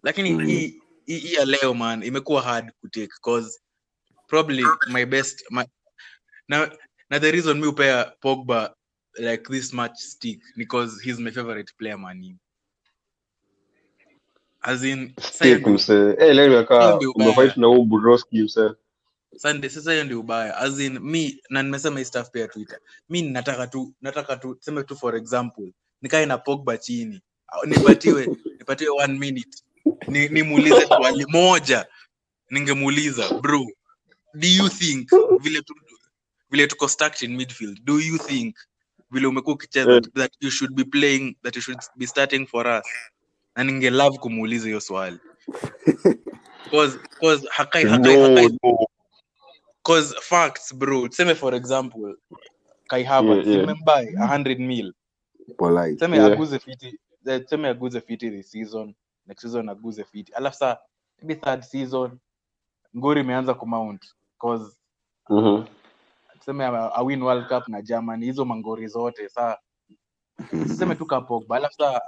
[0.02, 0.46] lakini Mm.
[0.46, 3.60] hii hii ya leo man imekuwa hard kutake cause
[4.28, 5.64] probably my best my,
[6.48, 6.76] na,
[7.10, 8.76] na the reason mi upea pogba
[9.18, 12.38] like this much stick because he's my favorite player man.
[14.64, 15.14] As in.
[15.40, 15.60] Eh,
[17.14, 18.70] umefight na huu Broski msee.
[19.36, 20.56] Sunday, sasa hiyo ndio ubaya.
[20.56, 22.78] As in mi na nimesema hii stuff pia twitter.
[23.08, 27.22] Mi nataka tu nataka tu tuseme tu for example nikae na pogba chini.
[27.66, 28.26] Nipatiwe
[28.58, 29.58] nipatiwe one minute.
[30.08, 31.86] Ni nimuulize swali moja.
[32.50, 33.66] Ningemuuliza bro
[34.34, 35.74] do you think vile tu,
[36.50, 38.56] vile tuko stacked in midfield do you think
[39.10, 40.02] vile umekuwa ukicheza yeah.
[40.14, 42.86] that you should be playing that you should be starting for us
[43.56, 45.18] na ninge love kumuuliza hiyo swali
[46.70, 48.86] cause cause hakai hakai No, hakai no.
[49.82, 52.14] cause facts bro tuseme for example
[52.86, 53.60] kai Havertz Yeah, yeah.
[53.60, 54.94] nimembuy 100 mil
[55.56, 55.92] Polite.
[55.92, 56.32] tuseme Yeah.
[56.32, 58.94] aguze fiti eh, tuseme aguze fiti this season
[59.26, 60.76] next season aguze fiti alafu saa
[61.22, 62.18] maybe third season
[62.96, 64.04] ngori imeanza kumount
[64.40, 64.76] cause
[65.30, 65.64] Mhm.
[66.38, 69.56] Tuseme a, a world cup na germany hizo mangori zote saa
[70.50, 72.00] tuseme tu kapogba alafu saa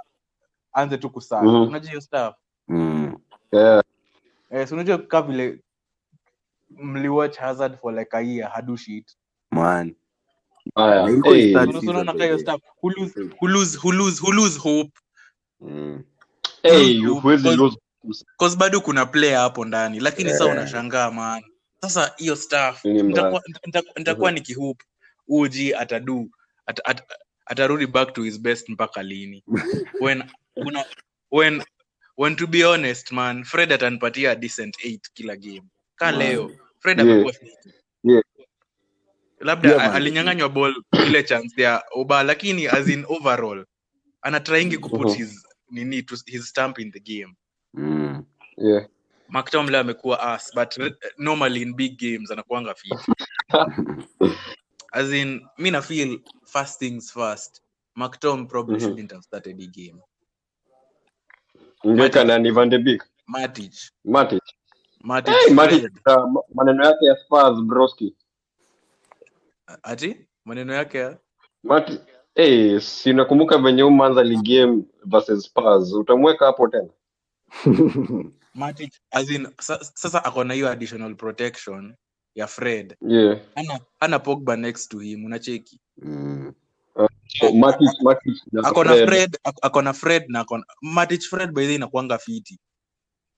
[0.73, 1.67] anze tu kusaa Mhm.
[1.67, 2.35] unajua hiyo staff
[2.67, 3.17] Mm.
[3.51, 3.83] Yeah.
[4.49, 5.59] eh, unajua ka vile
[6.69, 9.17] mliwatch hazard for like a year hadushit
[9.51, 9.95] Man.
[10.75, 12.11] Unaona-
[14.63, 14.91] hope
[15.59, 16.03] Mm.
[16.63, 17.77] Hey, huwezi lose.
[18.37, 20.39] cause bado kuna player hapo ndani lakini yeah.
[20.39, 21.43] saa unashangaa man
[21.81, 23.53] sasa hiyo staff nitakuwa ni
[24.03, 24.85] kihup nikihope
[25.27, 26.31] uji atadu
[26.65, 27.03] at, at,
[27.45, 29.43] atarudi back to his best mpaka lini
[30.01, 30.23] when
[30.55, 30.85] una,
[31.31, 31.63] when
[32.17, 35.63] when to be honest man fred atanipatia a decent 8 kila game
[35.95, 37.11] ka leo fred Yeah.
[37.11, 37.33] amekuwa.
[38.03, 38.23] Yeah.
[39.39, 40.75] labda Yeah, alinyang'anywa ball
[41.07, 43.65] ile chance ya oba lakini as in overall
[44.21, 45.15] anatraingi kuput Mhm.
[45.17, 47.35] his nini to, his stamp in the game
[47.73, 48.23] Mm.
[48.57, 48.87] Yeah.
[49.31, 50.77] McTom amekuwa ass but
[51.17, 52.99] normally in big games anakuanga fit
[54.91, 57.61] as in mi na feel first things first
[57.97, 58.87] McTom probably Mhm.
[58.87, 59.99] shouldn't have started the game
[61.83, 63.03] Ungeweka nani Van de Beek?
[63.27, 63.73] Matic
[64.05, 64.41] Matic.
[65.03, 68.15] Matic Hey, Matic uh, maneno yake ya Spurs Broski.
[69.83, 71.17] ati maneno yake ya
[71.63, 72.01] Matic.
[72.35, 75.93] Hey, sinakumbuka venye umanza li game versus Spurs.
[75.93, 76.89] Utamweka hapo tena?
[78.55, 78.91] Matic.
[79.11, 81.95] As in sasa ako na hiyo additional protection
[82.35, 82.95] ya Fred.
[83.01, 83.39] Yeah.
[83.55, 85.79] Ana ana Pogba next to him unacheki?
[86.01, 86.53] Mm.
[87.27, 91.65] so Matic Matic na ako na Fred, ako na Fred na ako Matic Fred by
[91.67, 92.59] the inakuanga fiti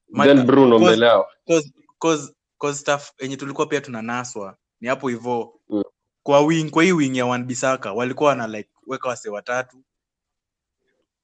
[0.09, 1.25] Ma- then Bruno mbele yao.
[1.47, 5.83] cause cause cause stuff yenye tulikuwa pia tunanaswa ni hapo hivyo Mm.
[6.23, 9.77] kwa wing kwa hii wing ya Wan Bissaka walikuwa wana like weka wase watatu.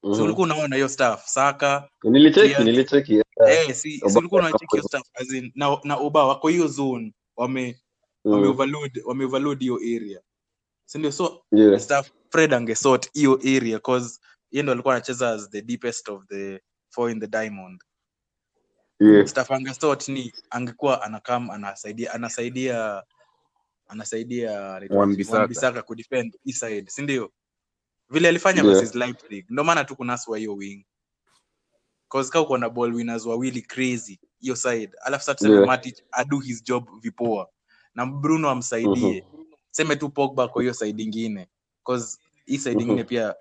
[0.02, 0.22] So Mhm.
[0.22, 3.14] ulikuwa unaona hiyo stuff Saka nilicheki nilicheki.
[3.14, 3.24] yeah.
[3.48, 4.52] Eh si, ulikuwa
[5.14, 7.80] as in na na Oba wako hiyo zone wame
[8.24, 8.50] wame Mm.
[8.50, 10.20] overload wame overload hiyo area.
[10.86, 11.12] Si ndio?
[11.12, 16.08] So yeah staff Fred angesort hiyo area cause yeye ndo alikuwa anacheza as the deepest
[16.08, 17.80] of the four in the diamond.
[19.00, 23.02] Yeah staff angesort ni angekuwa anakam anasaidia anasaidia
[23.88, 25.38] anasaidia Wan-Bissaka.
[25.38, 27.32] Wan-Bissaka kudefend hii side si ndio?
[28.10, 28.74] Vile alifanya Yeah.
[28.74, 29.46] versus Leipzig.
[29.50, 30.86] Ndio maana tu kunaswa hiyo wing
[32.10, 34.90] cause uko na ball winners wawili crazy hiyo side.
[35.02, 35.66] Alafu sasa tuseme Yeah.
[35.66, 37.48] Matic adu his job vipoa.
[37.94, 39.24] Na Bruno amsaidie.
[39.70, 41.48] Seme tu Pogba kwa hiyo side ingine.
[41.84, 43.08] Cause hii side nyingine mm-hmm.
[43.08, 43.34] pia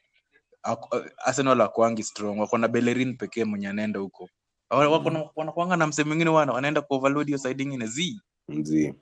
[1.25, 2.39] Arsenal akwangi strong.
[2.39, 4.29] Wako na Bellerin pekee mwenye anaenda huko.
[4.71, 7.87] Na- wanakuanga na msemo mwingine wana wanaenda ku overload hiyo side ingine.
[7.87, 8.19] Z.
[8.61, 8.93] Z.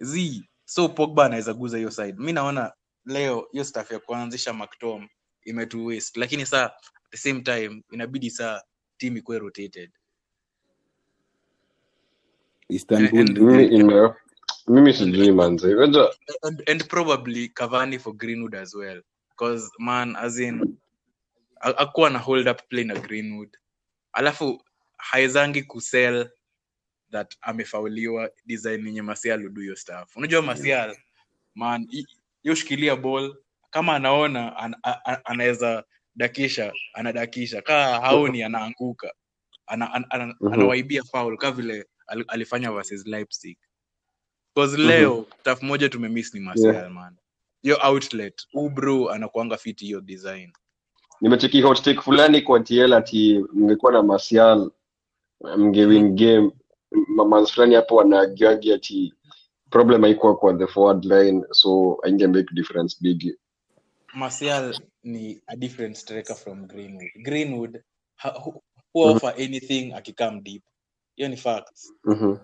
[0.00, 0.42] Z.
[0.64, 2.14] So Pogba anaweza guza hiyo side.
[2.18, 2.72] Mi naona
[3.04, 5.08] leo hiyo staff ya kuanzisha mactom
[5.44, 6.20] imetu waste.
[6.20, 6.70] Lakini saa
[7.06, 8.62] at the same time inabidi saa
[8.98, 9.90] team ikuwe rotated.
[12.68, 13.24] Istanbul.
[13.28, 14.12] Mimi
[14.68, 15.66] mimi sijui manze.
[16.42, 19.00] And, and probably Cavani for Greenwood as well.
[19.30, 20.76] Because man as in
[21.60, 23.56] akuwa na hold up play na Greenwood.
[24.12, 24.62] Alafu
[24.96, 26.30] haezangi kusell
[27.12, 30.16] that amefauliwa design yenye Martial do hiyo stuff.
[30.16, 30.96] Unajua Martial
[31.54, 31.88] man
[32.42, 33.36] yoshikilia ball.
[33.70, 35.84] Kama anaona an, a- a- anaweza
[36.16, 37.62] dakisha anadakisha.
[37.62, 39.12] Kaa haoni anaanguka.
[39.66, 40.52] Ana, ana, ana, Mhm.
[40.52, 43.58] anawaibia faul kaa vile al- alifanya versus Leipzig.
[44.54, 44.86] Cause Mhm.
[44.86, 47.16] leo tafu moja tumemiss ni Martial man.
[47.62, 50.52] Hiyo outlet huu anakuanga fit hiyo design.
[51.20, 54.70] Nimecheki hot take fulani kwa TL ati mngekuwa na Martial
[55.56, 56.50] mngewin game.
[57.08, 59.14] Mamans fulani hapo wanagiagi ati
[59.70, 63.36] problem haikuwa kwa the forward line so ainge make difference big
[64.16, 67.10] Martial ni a different striker from Greenwood.
[67.22, 67.82] Greenwood
[68.24, 68.62] who
[68.94, 69.42] offer mm-hmm.
[69.42, 70.62] anything akikam deep.
[71.16, 71.92] Hiyo ni facts.
[72.04, 72.36] Mhm.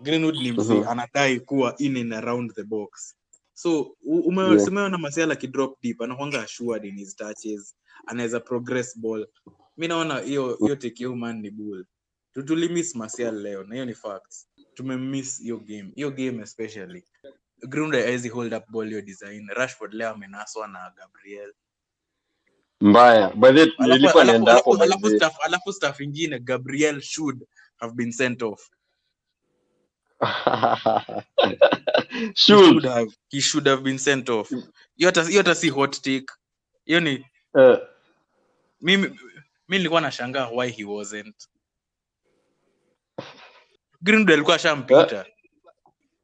[0.00, 0.88] Greenwood ni mzee Mhm.
[0.88, 3.14] anadai kuwa in and around the box.
[3.54, 4.90] So u- ume- Yeah.
[4.90, 7.74] na Martial akidrop deep anakuanga assured in his touches
[8.06, 9.26] anaweza progress ball.
[9.76, 11.84] Mi naona hiyo hiyo take hiyo man ni bull.
[12.32, 14.48] Tutulimiss Martial leo na hiyo ni facts.
[14.74, 17.04] Tumemiss hiyo game hiyo game especially
[17.66, 19.48] Greenwood hawezi hold up ball hiyo design.
[19.48, 21.52] Rashford leo amenaswa na Gabriel.
[22.80, 23.30] Mbaya.
[23.30, 27.44] By the alafu nilikuwa naenda hapo staff alafu staff ingine Gabriel should
[27.76, 28.70] have been sent off.
[32.34, 32.34] Should.
[32.34, 34.50] should have he should have been sent off.
[34.96, 36.26] Hiyo hata si hot take.
[36.84, 37.78] Hiyo ni uh,
[38.80, 39.08] mimi
[39.68, 41.48] mi nilikuwa nashangaa why he wasn't.
[44.02, 45.26] Greenwood alikuwa ashampita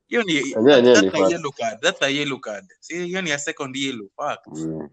[0.09, 2.64] hiyo ni Yenyewe- yenyewe that's a yellow card that's a yellow card.
[2.81, 4.88] See hiyo ni a second yellow fact Mm.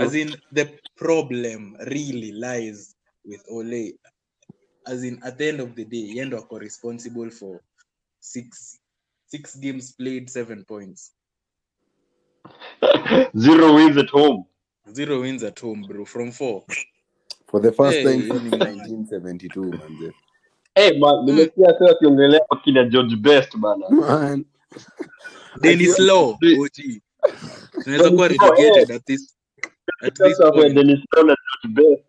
[0.00, 3.98] as in the problem really lies with Ole.
[4.84, 7.60] As in at the end of the day yeye ndo ako responsible for
[8.20, 8.80] six
[9.26, 11.12] six games played seven points.
[13.36, 14.44] Zero wins at home.
[14.92, 16.64] Zero wins at home bro from four.
[17.46, 20.12] For the first Hey, time hiyo since 1972, manze.
[20.74, 24.44] hey, man nimesikia sasa wakiongelea wakina George Best bana Man.
[25.60, 27.00] Dennis Law OG
[27.84, 29.36] tunaweza kuwa relegated at this
[30.02, 32.04] at this sasa point Dennis Law na George Best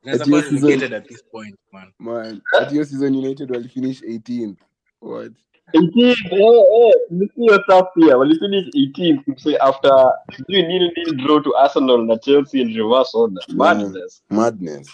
[0.00, 1.92] tunaweza kuwa relegated at this point man.
[1.98, 2.42] Man.
[2.60, 4.56] At hiyo season United walifinish 18th.
[5.00, 5.32] What?
[5.72, 11.58] 18 eh eh nisiyo stuff pia walifinish 18 say after sijui nini nini draw to
[11.58, 14.22] Arsenal na Chelsea in reverse order madness.
[14.30, 14.90] Madness.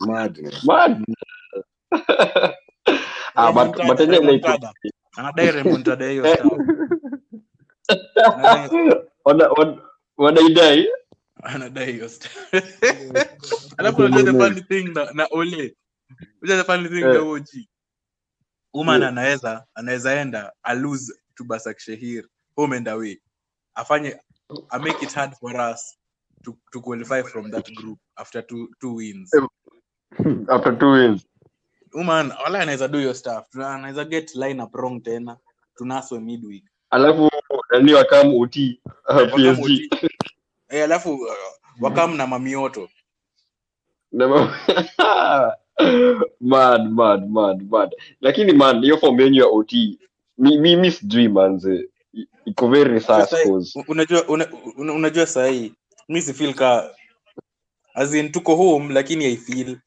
[0.00, 0.64] Madness.
[0.66, 1.24] madness.
[3.36, 4.72] Ah but but remontada.
[5.16, 6.24] anadai remontada hiyo
[8.24, 9.82] Anadai- wana wana-
[10.16, 10.88] wanaidai
[11.42, 12.10] anadai hiyo
[13.78, 15.76] alafu unajua the funny thing na, na ole.
[16.42, 17.26] Unajua the funny thing na Eh.
[17.26, 17.48] OG
[18.74, 19.08] Uman Yeah.
[19.08, 22.24] anaweza anaweza enda a lose to Basak Shehir.
[22.56, 23.18] Home and away
[23.74, 24.16] afanye
[24.70, 25.98] a make it hard for us
[26.44, 29.30] to, to qualify from that group after two, two wins.
[30.48, 31.26] After two wins.
[31.94, 33.46] Uman wala anaweza do your stuff.
[33.56, 35.36] Anaweza get line up wrong tena.
[35.76, 36.64] Tunaswe midweek.
[36.90, 37.30] Alafu
[37.72, 39.90] nani wakam uti uh, Wakam PSG uti.
[40.68, 41.28] eh, alafu uh,
[41.80, 42.88] wakam na mamioto
[46.40, 47.90] mad mad mad mad.
[48.20, 49.72] Lakini man hiyo form yenyu ya ot
[50.38, 51.88] mimi mi, mi sijui manze
[52.44, 53.00] iko very
[53.88, 54.46] unajua una,
[54.76, 55.72] una, unajua sahii
[56.08, 56.94] mi sifil ka
[57.94, 59.78] azin tuko home lakini i feel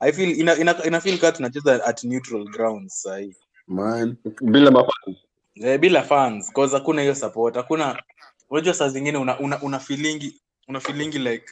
[0.00, 3.34] i feel ina, ina, ina feel ka tunacheza at neutral grounds sahii
[3.66, 4.16] man.
[4.42, 5.16] Bila mafan
[5.54, 8.02] eh, bila fans cause hakuna hiyo support hakuna
[8.50, 11.44] unajua saa zingine una, una, una feelingi una feelingi like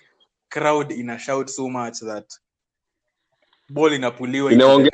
[0.49, 2.33] crowd ina shout so much that
[3.69, 4.91] ball inapuliwa inaongea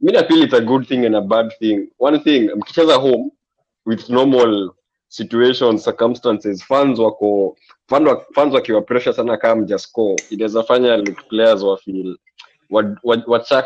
[0.00, 1.88] mi na feel it's a good thing and a bad thing.
[1.98, 3.30] One thing mkicheza home
[3.86, 4.70] with normal
[5.08, 7.56] situations circumstances fans wako
[8.34, 12.18] fans wakiwa pressure sana kama mja score inaweza fanya players wa feel
[12.70, 13.22] wa- wa-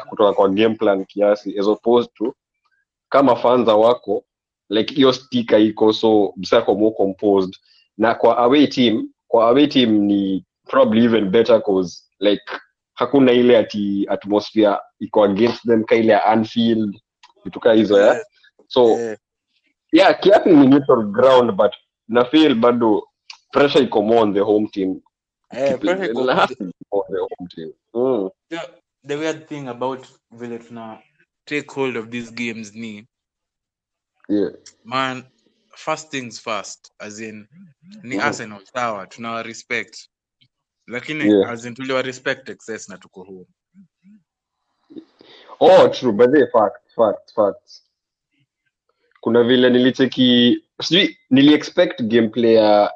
[0.09, 2.35] kutoka kwa game plan kiasi as opposed to
[3.09, 4.25] kama fans wako
[4.69, 7.57] like hiyo stika iko so msako more composed.
[7.99, 12.43] Na kwa away team kwa away team ni probably even better cause like
[12.95, 17.01] hakuna ile ati atmosphere iko against them ka ile ya Anfield
[17.45, 18.25] vitu kaa hizo ya
[18.67, 19.17] so yeah,
[19.93, 21.73] yeah kiasi ni neutral ground but
[22.09, 23.09] na feel bado
[23.53, 25.01] pressure iko more on the home team.
[25.53, 26.21] Yeah, pressure iko-
[26.91, 27.73] on the home team.
[27.95, 28.31] Mm.
[28.49, 28.61] the,
[29.07, 30.99] the weird thing about vile tuna
[31.45, 33.07] take hold of these games ni
[34.29, 34.51] yeah.
[34.85, 35.25] man
[35.77, 37.49] first things first as in
[38.03, 38.25] ni Mhm.
[38.27, 40.09] arsenal sawa tuna respect
[40.87, 41.51] lakini Yeah.
[41.51, 43.47] as in tuliwa respect excess na tuko home.
[45.61, 47.83] Oh true but they fact fact fact.
[49.21, 52.93] Kuna vile nilicheki sijui nili expect gameplay ya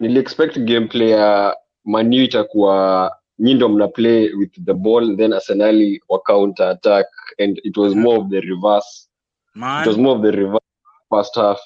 [0.00, 6.02] nili expect gameplay ya manu itakuwa nyi ndo mna play with the ball then arsenali
[6.08, 7.06] wa counter attack
[7.38, 9.08] and it was more of the reverse.
[9.80, 10.64] It was more of the reverse
[11.10, 11.60] first half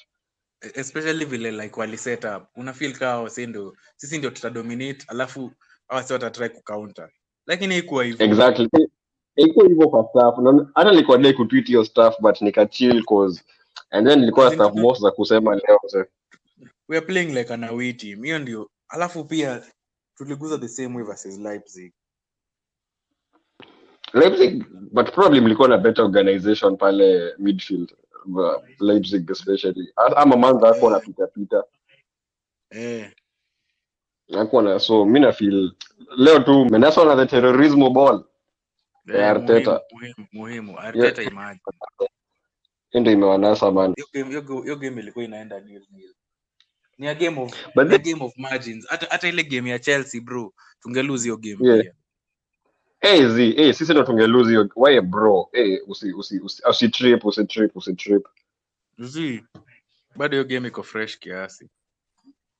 [0.61, 2.43] especially vile like wali set up.
[2.55, 5.51] Una feel kaa wase ndo sisi ndio tutadominate alafu
[5.87, 7.09] awasi watatry kucounter
[7.49, 8.25] lakini haikuwa hivyo.
[8.25, 8.69] Exactly.
[9.35, 10.37] Iko hivyo kwa staff.
[10.37, 13.43] Na hata nilikuwa dai kutweet hiyo staff but nikachill cause
[13.89, 16.05] and then nilikuwa na staff most za kusema leo so.
[16.89, 18.23] we are playing like an away team.
[18.23, 18.69] Hiyo ndio.
[18.89, 19.63] Alafu pia
[20.15, 21.93] tuliguza the same way versus leipzig.
[24.13, 27.93] Leipzig, but probably mlikuwa na better organization pale midfield
[28.25, 29.93] uh, Leipzig especially.
[29.97, 30.77] A- ama manza yeah.
[30.77, 31.63] akuwa pita pita.
[32.71, 33.11] Eh.
[34.33, 35.73] Hakuwa na so mi nafil
[36.17, 38.25] leo tu menaswa na the terrorismo ball
[39.07, 39.81] ya eh, Arteta.
[39.91, 40.79] muhimu muhimu.
[40.79, 41.61] Arteta imaji
[42.93, 43.71] ndo imewanasa
[44.63, 46.15] hiyo game ilikuwa inaenda nil nil.
[46.97, 47.53] Ni a game of
[47.91, 48.87] a game of margins.
[48.89, 51.79] Hata ile game ya chelsea bro tungelose hiyo game Yeah.
[51.79, 51.93] pia
[53.01, 55.49] hey, zi, hey, sisi ndo tungeluzi waye bro?
[55.53, 58.27] Hey, usi usi usi usitrip usitrip usitrip
[58.97, 59.43] z
[60.15, 61.69] bado hiyo game iko fresh kiasi.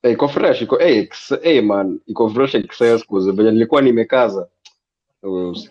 [0.01, 4.47] Hey, iko fresh iko hey, ex, hey, man iko fresh excess cause venye nilikuwa nimekaza.
[5.23, 5.69] Oh, usi-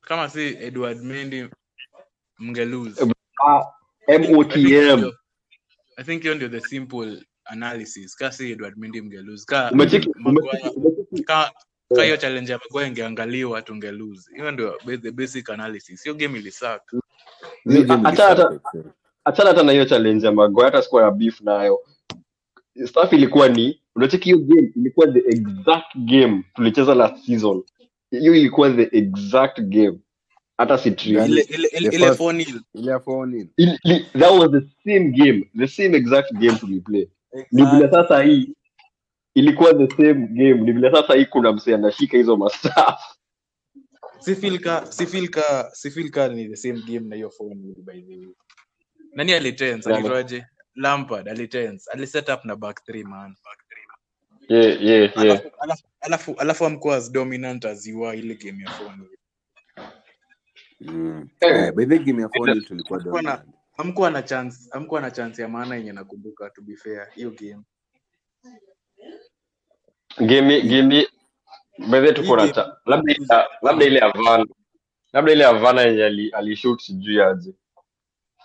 [0.00, 1.48] kama si edward mendi
[2.38, 3.12] mngelose
[3.46, 3.62] Ah,
[4.08, 5.14] I think MOTM hiyo-
[5.96, 8.16] I think hiyo ndio the simple analysis.
[8.16, 9.70] Kasi edward mendi mngelose ka
[11.96, 14.30] ka hiyo challenge ya ingeangaliwa tungeluzi.
[14.34, 16.02] Hiyo ndio the basic analysis.
[16.02, 16.96] Hiyo game ilisaka
[18.02, 18.90] Hata- hata- ilisuck, actually.
[19.24, 21.80] achana hata na hiyo challenge ya Maguire hata sikuwa na beef nayo.
[22.86, 27.62] Staff ilikuwa ni unacheki hiyo game ilikuwa the exact game tulicheza last season.
[28.10, 29.98] Hiyo ilikuwa the exact game.
[30.58, 31.16] Hata si trick.
[31.16, 31.32] Gani?
[31.32, 33.48] ile ile ile, The ile first- 4-0 ile ya four nil.
[33.56, 37.08] Ili- ili- that was the same game the same exact game tuliplay
[37.52, 38.54] ni vile sasa hii
[39.38, 40.54] ilikuwa the same game.
[40.54, 43.00] Ni vile sasa hii kuna msee anashika hizo mastaf
[44.90, 48.26] sifilka sifilka ni the same game na hiyo 4-0 by the way.
[49.12, 53.34] Nani alitense alitoaje lampard alitense aliset up na back three man.
[54.48, 55.16] Yeah, yeah, yeah.
[55.16, 58.98] alafu alafu alafu alafu amkuwa as dominant as you are ile game ya 4-0
[60.80, 61.28] Mm.
[61.40, 61.50] Eh.
[61.66, 63.40] Eh, by the game ya four tulikuwa na- dominant.
[63.76, 67.62] hamkuwa na chance amkuwa na chance ya maana yenye nakumbuka to be fair hiyo game
[70.20, 71.06] game game
[71.90, 73.26] bedhe tuko na cha labda ile
[73.62, 74.12] labda ile ya
[75.12, 77.54] labda ile ya yenye ali- alishoot sijui aje.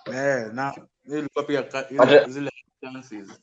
[0.07, 0.71] Eh na
[1.03, 2.51] hiyo ilikuwa pia ka- ile- Hata- zile
[2.81, 3.41] chances.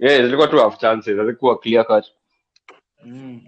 [0.00, 2.04] Yeah zilikuwa tu half chances hazikuwa clear cut.
[3.04, 3.40] Mm.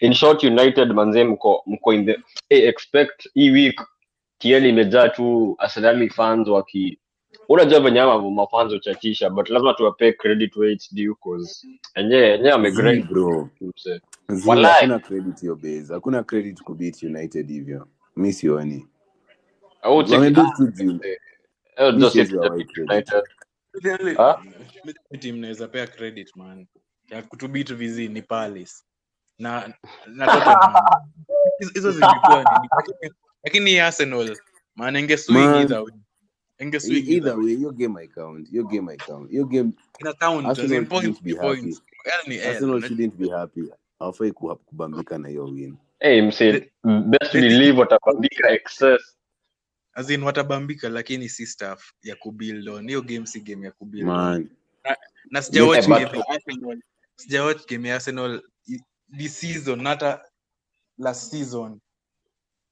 [0.00, 2.18] in short united manze mko mko in the
[2.48, 3.80] hey, expect hii week
[4.38, 6.98] TL imejaa tu arsenali fans waki
[7.48, 12.52] unajua venye ama mafans uchatisha but lazima tuwapee credit where it's due cause enyewe enyewe
[12.52, 13.50] amegrind bro.
[13.60, 14.74] mse Zii, Walai.
[14.74, 18.88] hakuna credit hiyo base hakuna credit kubeat united hivyo mi sioni
[19.82, 21.00] au cheki Wamebeat tu juu.
[21.02, 21.18] eh
[21.78, 22.90] Mi ndio siwezi wawai credit.
[22.92, 23.24] united
[23.82, 24.36] Really, Ah?
[25.10, 26.66] mi team naweza pea credit man
[27.10, 28.72] ya kutubit vizi ni Palace
[29.38, 29.74] na
[30.06, 30.74] na Tottenham
[31.60, 33.14] Hizo- hizo zilikuwa nini lakini
[33.44, 34.38] lakini Arsenal
[35.28, 35.56] Man.
[35.62, 35.94] either way
[36.62, 39.60] inge guess either either way you'll get my count You'll get my count You'll get
[39.60, 39.74] in
[40.20, 41.80] count as Arsenal shouldn't be ni points.
[42.04, 43.68] L ni L Arsenal shouldn't be happy.
[44.00, 45.76] Hawafai ku- kubambika na hiyo win.
[46.00, 49.16] Hey, mse best believe watabambika excess.
[49.94, 52.86] As in watabambika lakini si staff ya kubuild on.
[52.88, 54.14] Hiyo game si game ya kubuild on.
[54.16, 54.48] Man.
[55.30, 56.78] Na sijawatch Yeah, game ya Arsenal.
[57.16, 58.42] Sijawatch game ya Arsenal
[59.18, 60.24] this season na hata
[60.98, 61.80] last season.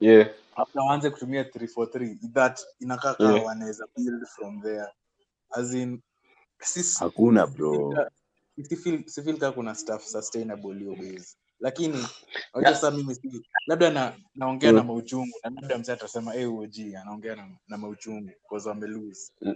[0.01, 0.29] Yeah
[0.63, 3.45] after waanze kutumia 343 that inakaa kaa Yeah.
[3.47, 4.87] wanaweza build from there.
[5.51, 6.01] As in
[6.63, 8.07] sis, hakuna bro.
[9.07, 11.37] sifil kaa kuna stuff sustainable hiyo base.
[11.61, 12.07] Lakini
[12.65, 14.87] sasa mimi si labda na naongea na Mm.
[14.87, 19.55] mauchungu na labda msee atasema OG anaongea na, na mauchungu because wame lose Mm.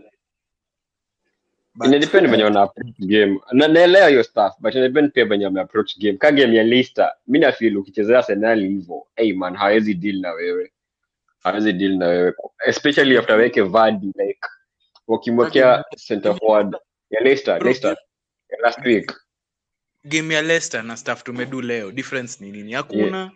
[1.75, 3.41] but inadepend venye wana approach game.
[3.53, 6.19] Na naelewa hiyo stuff but inadepend pia venye wame approach game.
[6.19, 10.73] Ka game ya Leicester mi nafeel ukichezea Arsenal hivyo hey man hawezi deal na wewe
[11.45, 12.33] hawezi deal na wewe.
[12.67, 14.41] Especially after weke vadi like
[15.07, 16.77] wakimwekea center forward.
[17.11, 17.97] Ya Leicester Leicester.
[18.51, 19.13] Ya last week.
[20.05, 21.93] Game ya Leicester na staff tumedu leo.
[21.93, 22.73] Difference ni nini?
[22.73, 23.31] Hakuna.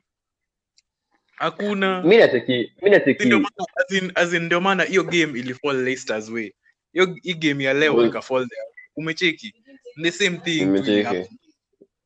[1.36, 2.02] Hakuna.
[2.02, 5.84] Mi nacheki mi nacheki ndio maana as in- as in ndio maana hiyo game ilifall
[5.84, 6.52] Leicester's way.
[6.92, 8.06] Hiyo hii game ya leo Mm.
[8.06, 8.62] ikafall there.
[8.96, 9.54] Umecheki?
[10.02, 10.64] The same thing.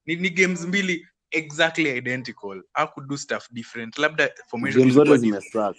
[0.06, 2.62] Ni, ni games mbili exactly identical.
[2.72, 3.98] Hakudo stuff different?
[3.98, 5.76] Labda formation zote zimesuck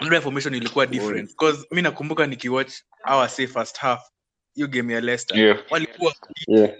[0.00, 2.72] labda formation ilikuwa different because mi nakumbuka nikiwatch
[3.12, 4.10] our say first half
[4.54, 5.58] hiyo game ya Leicester Yeah.
[5.70, 6.14] walikuwa
[6.48, 6.70] yeah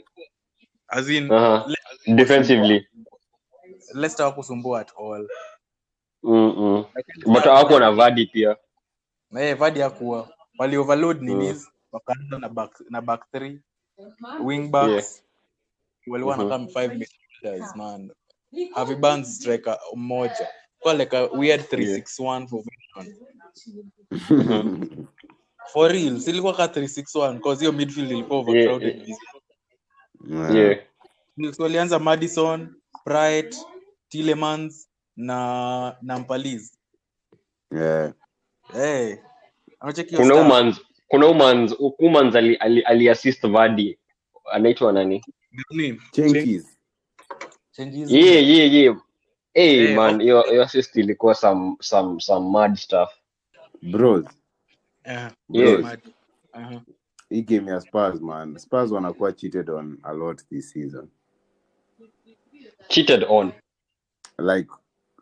[0.89, 1.69] as in uh-huh.
[1.69, 2.89] Le- defensively
[3.95, 5.29] Leicester hawakusumbua at all
[6.23, 6.85] mm -mm.
[7.33, 8.57] But hawako na Vardy pia
[9.39, 11.29] Eh, Vardy hakuwa wali overload Mm.
[11.29, 13.59] ninis wakaanza na back na back 3
[14.45, 15.05] wing backs Yeah.
[16.07, 16.45] walikuwa Mhm.
[16.45, 18.11] na kama 5 midfielders man
[18.75, 20.49] Harvey Barnes striker mmoja
[20.79, 22.49] kwa like a weird 361 yeah.
[22.49, 22.62] for
[25.88, 29.14] real silikuwa ka 361 cause hiyo midfield ilikuwa overcrowded
[30.55, 30.78] yeah.
[31.57, 32.74] So walianza Madison
[33.05, 33.57] Bright
[34.09, 36.18] tilemans na na
[37.72, 38.12] yeah.
[40.16, 43.44] kuna umans kuna umans umans ali, ali, ali assist
[44.53, 45.24] anaitwa nani?
[47.72, 48.11] Changes.
[48.11, 48.97] yeah yeah yeah
[49.57, 53.11] hey Eh, man hiyo hiyo assist ilikuwa some some some mad stuff
[53.82, 54.26] bros
[55.04, 55.80] Eh, Yes.
[55.82, 56.00] mad.
[56.52, 56.82] Aha.
[57.28, 61.09] hii game ya Spurs man Spurs wanakuwa cheated on a lot this season
[62.88, 63.52] cheated on
[64.38, 64.70] like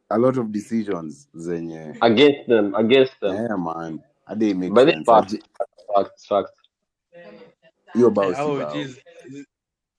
[0.09, 4.85] a lot of decisions zenye against them against them yeah man hadi it makes but
[4.85, 5.11] this sense.
[5.11, 5.45] fact Aje-
[5.95, 6.59] fact fact
[7.95, 8.99] hiyo bao si Oh, bao jeez.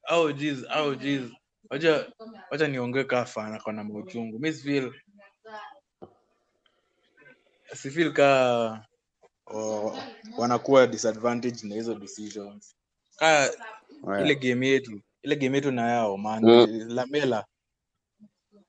[0.10, 0.64] Oh, jeez.
[0.78, 1.32] Oh, jeez.
[1.70, 2.12] Wacha
[2.52, 4.40] wacha niongee fana kwa na mauchungu.
[4.40, 4.94] Mimi feel
[7.74, 8.86] si feel ka
[9.48, 9.98] oh,
[10.38, 12.76] wanakuwa disadvantage na hizo decisions.
[13.18, 13.50] Ka
[14.08, 14.26] Yeah.
[14.26, 16.44] ile game yetu, ile game yetu na yao man.
[16.46, 16.88] Mm.
[16.90, 17.46] Lamela.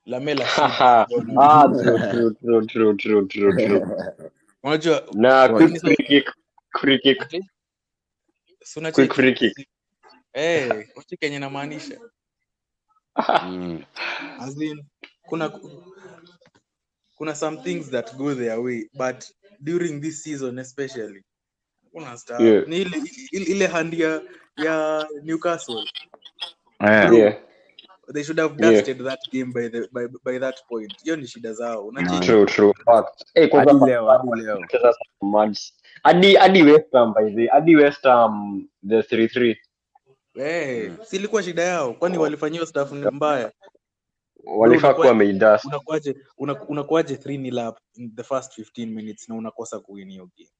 [0.06, 0.46] Lamela.
[1.38, 3.86] Ah true true true true true true true
[4.62, 5.78] Unajua na quick
[9.14, 9.68] free kick
[10.32, 12.00] Eh, unacheki kenye namaanisha.
[13.16, 13.84] Mm.
[14.40, 14.82] as in
[15.28, 15.50] kuna
[17.18, 19.24] kuna some things that go their way but
[19.62, 21.22] during this season especially
[21.96, 22.42] kuna star.
[22.42, 22.68] Yeah.
[22.68, 22.96] ni ile,
[23.32, 24.20] ile, ile hand ya,
[24.56, 25.84] ya Newcastle.
[26.80, 27.12] Yeah.
[27.12, 27.34] yeah.
[28.12, 28.82] They should have Yeah.
[29.02, 30.92] that game by the by, by that point.
[31.02, 31.90] Hiyo ni shida zao.
[31.90, 32.28] Hadi
[33.86, 34.56] leo hadi leo.
[34.56, 35.56] Kucheza some
[36.02, 39.56] hadi hadi West Ham by the hadi West Ham the 3-3
[40.38, 43.52] eh silikuwa shida yao kwani walifanyiwa staff mbaya
[44.44, 46.16] walifaa kuwa wameidust unakuaje
[46.68, 50.50] unakuaje 3 nil up in the first 15 minutes na unakosa kuwin hiyo game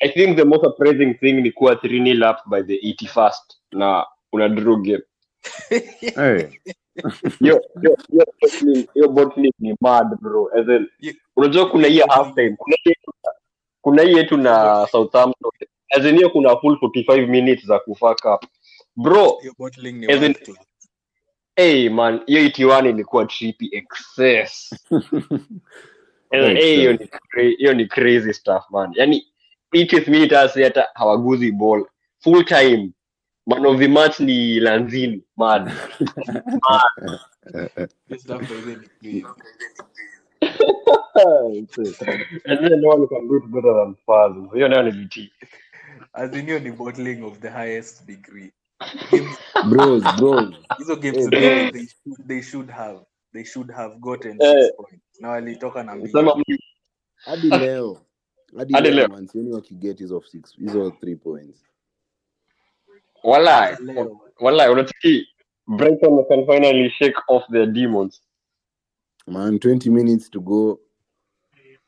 [0.00, 4.06] I think the most surprising thing ni kuwa 3 nil up by the 81st na
[4.32, 5.02] una draw game.
[6.16, 6.48] hey.
[7.40, 10.50] Yo yo yo bottling, yo bottling ni mad bro.
[10.54, 12.56] As in, unajua kuna hii half time.
[12.56, 12.94] Kuna hii
[13.80, 15.50] kuna hii yetu na Southampton.
[15.90, 18.44] As in hiyo kuna full 45 minutes za kufuck up.
[18.96, 20.56] Bro, hiyo bottling ni As in-
[21.56, 24.74] hey man, hiyo 81 ilikuwa trippy excess.
[26.32, 26.60] Hiyo ni
[27.56, 28.92] hiyo ni crazy stuff man.
[28.94, 29.26] yani
[29.74, 31.86] 80th minute hasi hata hawaguzi ball.
[32.18, 32.90] Full time.
[33.46, 35.22] Man of the match ni Lanzini.
[35.36, 35.72] man,
[41.74, 42.04] crazy.
[42.46, 43.96] and then no one can do it better than.
[46.12, 48.52] As in hiyo ni bottling of the highest degree.
[49.12, 49.38] Games
[49.70, 50.54] bros bros.
[50.78, 51.70] Hizo games mbili bro.
[51.72, 53.00] they should, they should have
[53.32, 56.44] they should have gotten six points na walitoka na mbili sema
[57.24, 58.00] hadi leo.
[58.56, 59.08] Hadi Hadi leo leo.
[59.08, 61.64] mansioni wakiget hizo six hizo three points.
[63.24, 65.28] Walai Hata leo walai unatiki
[65.66, 68.22] Brighton can finally shake off their demons.
[69.26, 70.80] Man 20 minutes to go.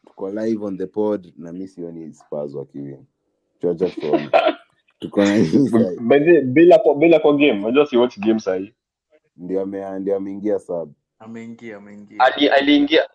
[0.07, 3.07] Tuko live on the pod na mi sioni spurs wakiwin
[3.63, 4.31] chocha tuone
[5.01, 5.39] tuko na
[6.55, 7.61] bila kwa bila kwa game.
[7.67, 8.75] Unajua si watch game sahi
[9.37, 10.95] ndio ame- ndio ameingia sub.
[11.21, 12.19] Ameingia ameingia.
[12.19, 13.09] Ali- aliingia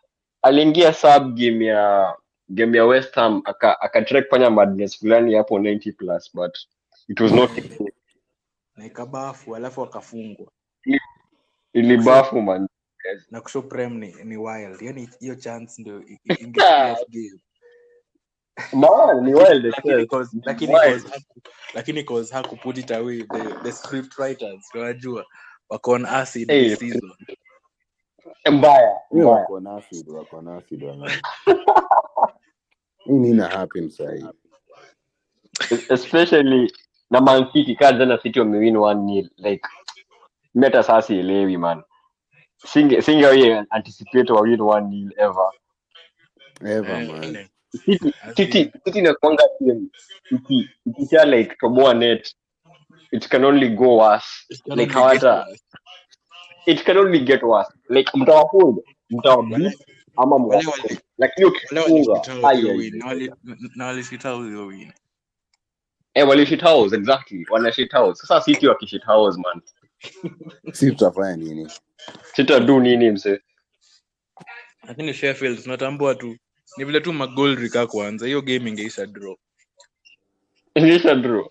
[0.44, 2.16] aliingia sub game ya
[2.50, 6.58] game ya West Ham aka akatry kufanya madness fulani hapo 90 plus but
[7.10, 7.52] it was not
[8.78, 10.54] na ikabafu alafu akafungwa.
[11.74, 12.68] Ilibafu man.
[13.32, 14.84] Na kusho prem ni, ni wild.
[14.84, 17.40] Yani hiyo chance ndio i- i- ingeplay off game
[18.74, 20.08] man ni wild lakini
[20.46, 21.42] lakini cause haku-
[21.74, 25.26] lakini cause haku put it away the, the script writers unajua
[25.70, 27.14] wako on acid Hey, this season.
[28.52, 31.12] mbaya wako na acid wako na acid wana
[33.06, 34.30] hii nina happen sahii
[35.90, 36.74] especially
[37.10, 39.68] na Man City kaa jana City wamewin 1-0 like
[40.62, 41.84] hata sasa sielewi man.
[42.66, 45.52] Singe singe anticipate wa win 1-0 ever.
[46.66, 47.36] Ever man.
[47.36, 49.90] eh, City City City inakuanga team
[50.32, 52.34] iki ikisha like toboa net.
[53.12, 54.46] It can only go worse.
[54.50, 55.46] It can like get hawata
[56.66, 57.72] it can only get worse.
[57.90, 59.86] Like mtawafunga mtawabeat
[60.18, 60.64] ama
[61.18, 63.32] lakini ukifunga walishitao win na wali-
[63.76, 64.92] na walishitao hiyo win.
[66.14, 67.46] Eh wali house exactly.
[67.50, 68.22] Wana house.
[68.22, 69.62] Sasa City wakishit house man.
[70.74, 71.72] Si tutafanya nini?
[72.34, 73.42] Sitadu nini mse?
[74.88, 76.38] Lakini Sheffield tunatambua tu
[76.78, 79.36] ni vile tu magol rika kwanza hiyo game ingeisha draw.
[80.76, 81.50] Ilisha draw.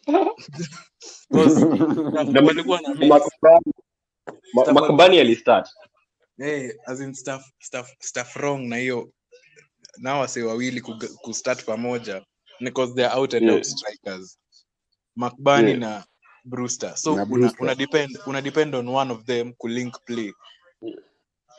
[4.73, 5.69] Makubani Ma- alistart.
[6.39, 9.13] Eh, as in staff, staff, staff wrong na hiyo.
[9.99, 10.81] Na wase wawili
[11.23, 12.25] kustart pamoja.
[12.61, 13.55] Because they are out and Yeah.
[13.57, 14.39] out strikers.
[15.17, 15.79] McBurney Yeah.
[15.81, 16.05] na
[16.45, 16.97] Brewster.
[16.97, 17.63] So Na una, Brewster.
[17.63, 20.33] una depend una depend on one of them kulink play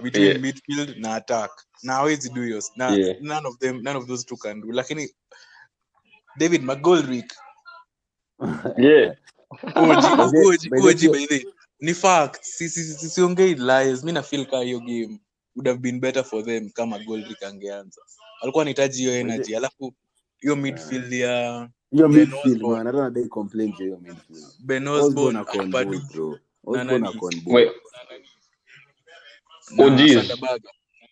[0.04, 0.40] between Yeah.
[0.42, 1.52] midfield na attack.
[1.84, 3.22] Na hawezi do hiyo na Yeah.
[3.22, 4.68] none of them none of those two can do.
[4.72, 5.10] Lakini
[6.38, 7.34] David McGoldrick
[8.78, 9.16] yeah.
[9.76, 11.46] Oji oji by the
[11.80, 14.04] ni fact si si si siongei lies.
[14.04, 15.20] Mi na feel ka hiyo game
[15.56, 18.02] would have been better for them kama Goldrick angeanza.
[18.42, 19.56] Alikuwa anahitaji hiyo energy.
[19.56, 19.94] Alafu
[20.40, 24.46] hiyo midfield ya hiyo midfield man hata nadai complain hiyo midfield.
[24.60, 25.46] Ben Osborne na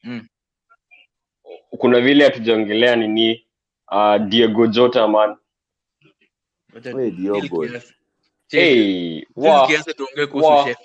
[0.04, 0.28] mm.
[1.80, 3.48] kuna vile hatujaongelea nini
[3.92, 5.38] uh, Diego Jota man.
[6.92, 7.70] Wait, Diogo.
[8.52, 9.78] hey wa
[10.34, 10.76] Wa.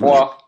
[0.00, 0.42] Wa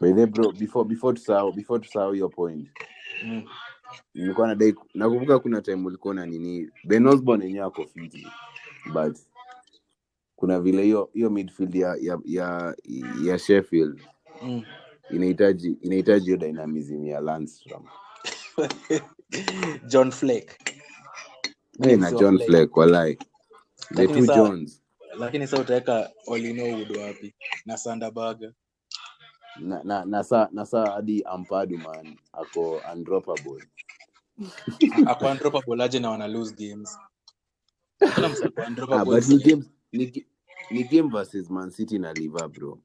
[0.00, 2.70] by the bro, before before tusahau before tusahau hiyo point.
[3.24, 3.48] mm.
[4.14, 8.28] Nilikuwa nadai nakumbuka kuna time ulikuwa na nini Ben Osborne yenyewe ako fiti
[8.92, 9.18] but
[10.36, 12.76] kuna vile hiyo hiyo midfield ya ya ya,
[13.24, 14.02] ya Sheffield
[14.42, 14.64] Mm.
[15.10, 17.84] inahitaji inahitaji hiyo dynamism ya Landstrom
[19.90, 20.58] john flake
[21.82, 22.44] hey, na John Flake.
[22.52, 23.18] Flake walai.
[23.94, 24.82] The two Johns
[25.18, 27.34] lakini sa utaweka olinowood wapi?
[27.66, 28.52] Na sandabaga
[29.60, 33.62] na na na saa na saa hadi Ampadu man ako undroppable.
[35.06, 36.98] Ako undroppable aje na wana lose games.
[38.90, 40.26] Ah, but ni game ni,
[40.70, 42.78] ni game versus Man City na liver bro.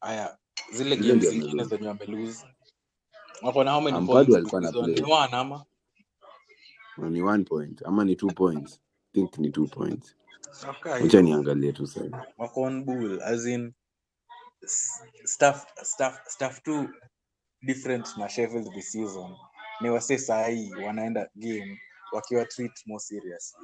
[0.00, 0.38] Aya
[0.72, 2.44] zile games zingine zenye wame lose.
[3.42, 4.94] Wako na how many Ampadu alikuwa na play.
[4.94, 5.64] ni one ama?
[6.98, 7.82] Ni one point.
[7.86, 8.80] Ama ni two points.
[9.12, 10.14] Think ni two points.
[11.02, 12.26] Wacha niangalie tu sasa.
[12.38, 13.72] Wako on bull as in
[14.62, 15.54] s- t
[15.84, 16.88] stuff stuff tu
[17.62, 19.36] different na Sheffield this season.
[19.80, 21.80] Ni wase sahii wanaenda game
[22.12, 23.60] wakiwa treat more seriously.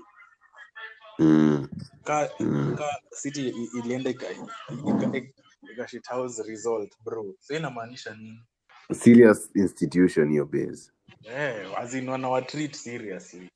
[1.19, 1.69] Mm.
[2.05, 2.75] ka, Mm.
[2.79, 5.33] ka city ilienda ika- ika-
[5.73, 7.35] ikashit house result bro.
[7.41, 8.43] So inamaanisha nini?
[8.93, 10.91] Serious institution hiyo base.
[11.25, 13.51] Eh as in wanawatreat seriously.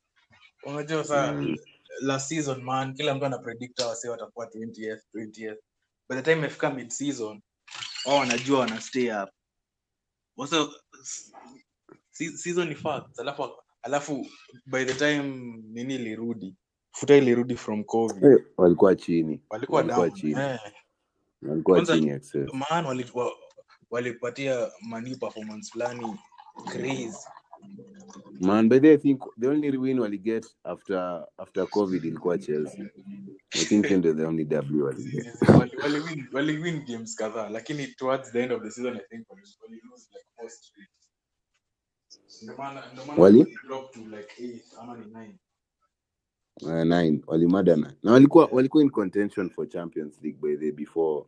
[0.63, 1.55] Unajua saa Mm.
[2.01, 5.59] last season man kila mtu anapredicta wase watakuwa 20th 20th
[6.11, 7.41] by the time imefika mid season
[8.05, 9.29] wao wanajua wana stay up.
[10.37, 10.69] Wasa
[12.11, 13.49] se- season ni facts alafu
[13.81, 14.27] alafu
[14.65, 15.23] by the time
[15.63, 16.55] nini ilirudi
[16.91, 18.23] futa ilirudi from covid.
[18.23, 19.41] Eh, walikuwa chini.
[19.49, 20.19] Walikuwa walikuwa down.
[20.19, 20.33] chini.
[20.41, 20.59] Eh.
[21.41, 23.35] Walikuwa Kwanza- chini excess man wali- wa-
[23.89, 26.15] walipatia mani performance fulani
[28.41, 32.37] man by the way, I think the only win wali get after after covid ilikuwa
[32.37, 32.83] Chelsea.
[33.53, 35.25] I think ndio the only W wali get.
[35.59, 38.99] Wali, wali, win, wali win games kadhaa lakini towards the end of the season i
[39.09, 40.89] think wali, wali lose like four straight
[42.43, 43.57] ndio maana ndio maana Wali?
[43.67, 45.35] drop to like eight ama ni nine.
[46.61, 47.21] Uh, nine.
[47.27, 51.25] Walimada nine na walikuwa walikuwa in contention for Champions League by the before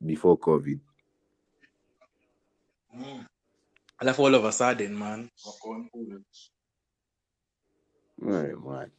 [0.00, 0.80] before covid.
[2.94, 3.24] Mm.
[3.98, 5.30] Alafu all of a sudden man.
[8.18, 8.90] Man.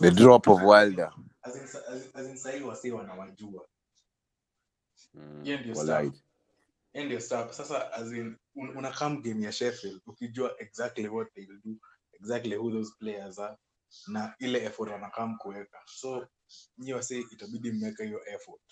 [0.00, 1.12] The drop of Wilder.
[1.48, 3.68] as in, as, as in sahi wasi wanawajua.
[5.14, 5.40] Mm.
[6.94, 11.76] Ndio sasa as in un, game ya Sheffield ukijua exactly what they will do
[12.12, 13.56] exactly who those players are
[14.08, 15.78] na ile effort wanakam kuweka.
[15.86, 16.26] So
[16.78, 18.62] nyi wase itabidi mmeweka hiyo effort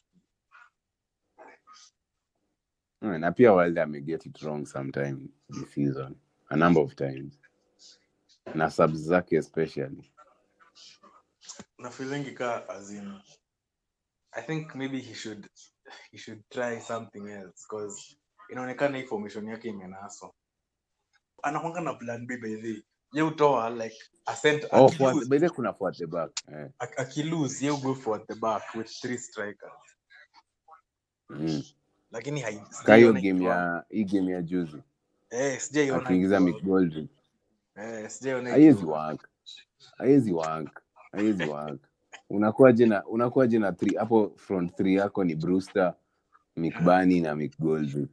[3.01, 6.17] na pia Wilder ameget it wrong sometime this season
[6.51, 7.39] a number of times.
[8.55, 10.11] Na subs zake especially.
[11.79, 13.21] Na feeling ka azin
[14.37, 15.49] i think maybe he should
[16.11, 18.17] he should try something else because
[18.51, 20.35] inaonekana hii formation yake imenaso
[21.43, 22.83] anakwanga na plan b the
[23.13, 26.71] ye utoa like ascent oh, the kuna for the back eh.
[26.79, 29.73] akilose ye go for the back with three strikers.
[31.31, 31.63] Mm.
[32.11, 32.41] Lakini
[32.97, 34.77] hiyo game ya hii game ya juzi.
[35.31, 35.61] Eh,
[35.95, 37.11] akiingiza ikiwa- Mick Goldrick
[37.77, 38.11] eh,
[38.45, 39.29] haiwezi work.
[39.99, 40.83] Haiwezi work.
[41.13, 41.81] Haiwezi work.
[42.31, 45.95] Unakuwaje na unakuwaje na three hapo front three yako ni Brewster
[46.57, 48.11] Mick Barney na Mick Goldrick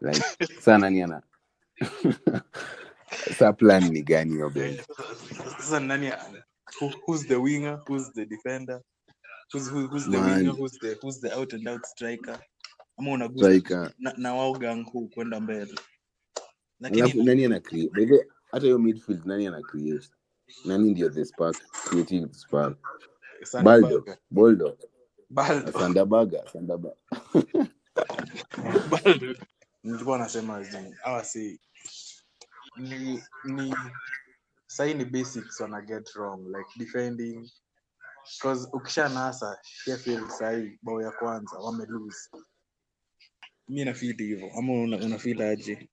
[0.00, 0.22] like
[0.60, 1.22] sana ni ana
[3.38, 4.80] sa plan ni gani hiyo bench?
[4.80, 6.12] Sasa- sasa nani
[6.80, 7.80] who, who's the winger?
[7.88, 8.80] Who's the defender?
[9.52, 10.36] Who's, who, who's the Man.
[10.36, 10.52] winger?
[10.52, 12.38] Who's the, who's the out and out striker
[12.98, 15.74] ama unagusa na, na wao gang huu kwenda mbele.
[16.80, 18.26] Lakini nani ana create?
[18.52, 20.08] Hata hiyo midfield nani ana create?
[20.64, 22.78] Nani ndio the spark creative spark?
[23.64, 24.78] Baldo Boldo
[25.30, 25.72] Baldo.
[25.72, 26.96] Sandabaga Sandabaga
[28.90, 29.36] Baldo.
[29.84, 30.64] Nilikuwa nasema
[31.02, 31.60] hawa si.
[32.76, 33.74] Ni ni
[34.66, 37.50] sahii ni basics wana get wrong like defending.
[38.38, 42.30] Because ukisha nasa Sheffield sahii bao ya kwanza wame lose
[43.70, 44.50] mi nafili hivyo.
[44.58, 45.88] Ama una, una aje?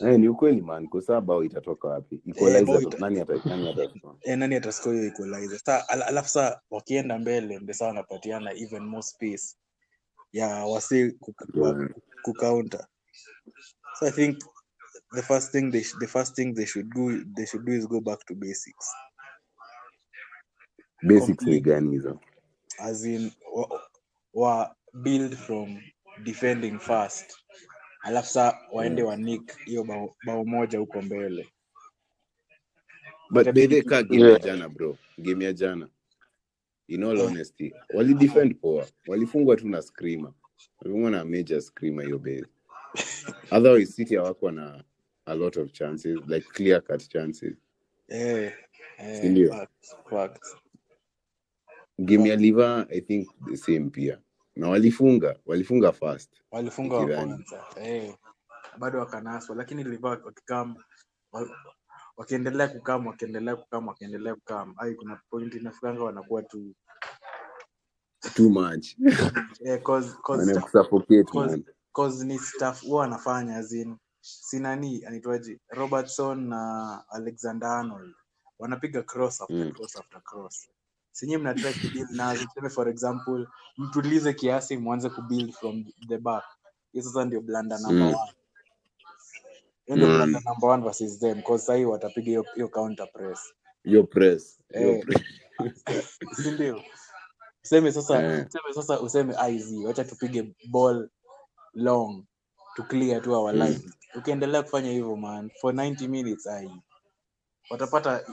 [0.00, 0.88] Eh, ni ukweli man.
[0.88, 2.14] Kwa sababu itatoka wapi?
[2.14, 3.90] Eh, equalizer nani ata nani ata
[4.22, 5.58] eh, nani atascore hiyo equalizer?
[5.58, 9.56] Sa al, alafu sa wakienda mbele ndio saa wanapatiana even more space
[10.32, 11.18] ya wasi
[12.22, 12.86] kucounter
[13.98, 14.38] so i think
[15.14, 18.00] the first thing they the first thing they should do they should do is go
[18.00, 18.86] back to basics.
[21.02, 22.20] Basics ni gani hizo?
[22.78, 23.80] As in wa,
[24.34, 25.80] wa build from
[26.22, 27.34] defending fast
[28.00, 29.10] alafu sa waende Yeah.
[29.10, 31.48] wa nick hiyo bao, bao moja huko mbele.
[33.30, 34.40] But game ya Yeah.
[34.44, 34.98] jana bro.
[35.18, 35.88] Game ya jana.
[36.88, 38.86] In all honesty wali defend poa.
[39.06, 40.32] Walifungwa tu na screamer.
[40.80, 42.46] Walifungwa na major screamer hiyo base
[43.50, 44.84] otherwise city hawakuwa na
[45.26, 47.54] a lot of chances like clear cut chances.
[48.08, 48.52] Eh,
[48.98, 49.68] eh, Sindio?
[51.98, 54.20] game ya liver i think the same pia
[54.58, 57.64] na walifunga walifunga fast walifunga wa kwanza.
[57.76, 58.16] Eh,
[58.78, 60.76] bado wakanaswa lakini liva wakikam
[62.16, 64.74] wakiendelea kukam wakiendelea kukam wakiendelea kukam.
[64.78, 66.74] Ai kuna point inafikanga wanakuwa tu
[68.34, 68.86] too much.
[69.64, 70.70] Eh, cause, cause, stuff-
[71.32, 78.14] cause, cause ni staff huwa anafanya azin sinani anaitwaje robertson na alexander arnold.
[78.58, 79.72] Wanapiga cross after Mm.
[79.72, 80.68] cross after cross
[81.18, 83.46] sinyi mna try kudeal nazo tuseme for example
[83.78, 86.44] mtulize kiasi mwanze kubuild from the back
[86.92, 88.14] hiyo sasa ndio blanda number Mm.
[88.14, 88.32] one
[89.86, 90.16] hiyo ndio Mm.
[90.16, 93.54] blanda number one versus them cause sahii watapiga hiyo hiyo counter press
[93.84, 95.04] yo press Eh.
[95.06, 95.22] press
[97.64, 101.08] useme sasa useme sasa useme iz wacha tupige ball
[101.74, 102.24] long
[102.76, 103.82] to clear tu our Mm.
[104.14, 106.70] ukiendelea kufanya hivyo man for 90 minutes ai
[107.70, 108.24] watapata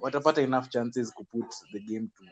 [0.00, 2.24] watapata enough chances kuput the game to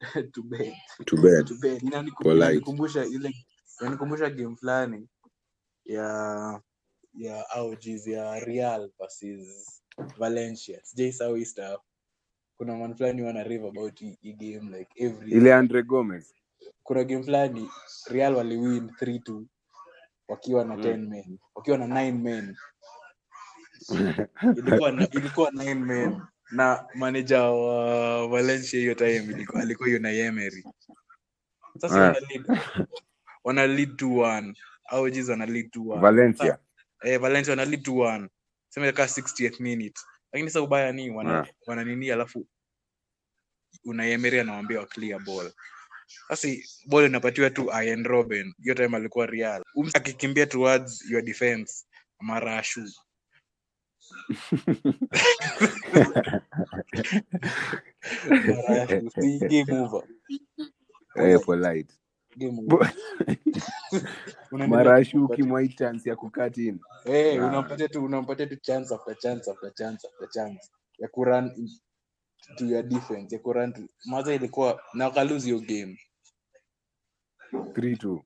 [0.32, 0.74] to bed.
[1.06, 1.46] To bed.
[1.46, 1.82] To bed.
[1.82, 3.34] Inanikumbusha ile
[3.80, 5.08] inanikumbusha game fulani
[5.84, 6.60] ya
[7.14, 9.82] ya au jeez ya Real versus
[10.18, 10.80] Valencia.
[10.82, 11.80] Sijaisahau hii stuff.
[12.56, 16.34] Kuna man fulani wana rave about hii game like every ile andre gomez.
[16.82, 17.70] Kuna game fulani
[18.10, 19.44] Real waliwin 3-2
[20.28, 20.82] wakiwa na Mm.
[20.82, 22.56] 10 men wakiwa na 9 men
[24.56, 26.20] ilikuwa na, ilikuwa 9 men
[26.50, 30.64] na manager wa Valencia hiyo time ilikuwa alikuwa Unai Emery.
[31.78, 32.46] Sasa wana lead
[33.44, 34.54] wana lead 2-1
[34.86, 36.58] au jiz wana lead 2-1 valencia.
[37.04, 38.28] Eh, Valencia wana lead 2-1
[38.68, 40.00] sema kaa 60th minute.
[40.32, 41.48] Lakini sasa ubaya ni wana, yeah.
[41.66, 42.46] wana nini alafu
[43.84, 45.52] Unai Emery anawaambia wa clear ball.
[46.28, 46.48] Sasa
[46.86, 48.54] ball inapatiwa tu Ian Robben.
[48.62, 49.62] Hiyo time alikuwa Real.
[49.74, 51.84] Ums akikimbia towards your defense.
[52.20, 52.88] Marashu
[59.54, 60.04] game over
[61.16, 61.94] eh, polite
[62.36, 62.94] game over
[65.24, 67.46] ukimwai chance ya kukat in Eh, Ah.
[67.48, 71.80] unampatia tu unampatia tu chance after chance after chance after chance ya kurun in-
[72.56, 75.98] to your defense ya kurun to maza ilikuwa na wakalose hiyo game.
[77.52, 78.20] 3-2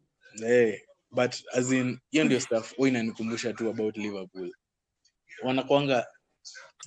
[0.47, 0.81] eh
[1.11, 4.53] but as in hiyo ndio stuff huwa inanikumbusha tu about liverpool
[5.43, 6.07] wanakwanga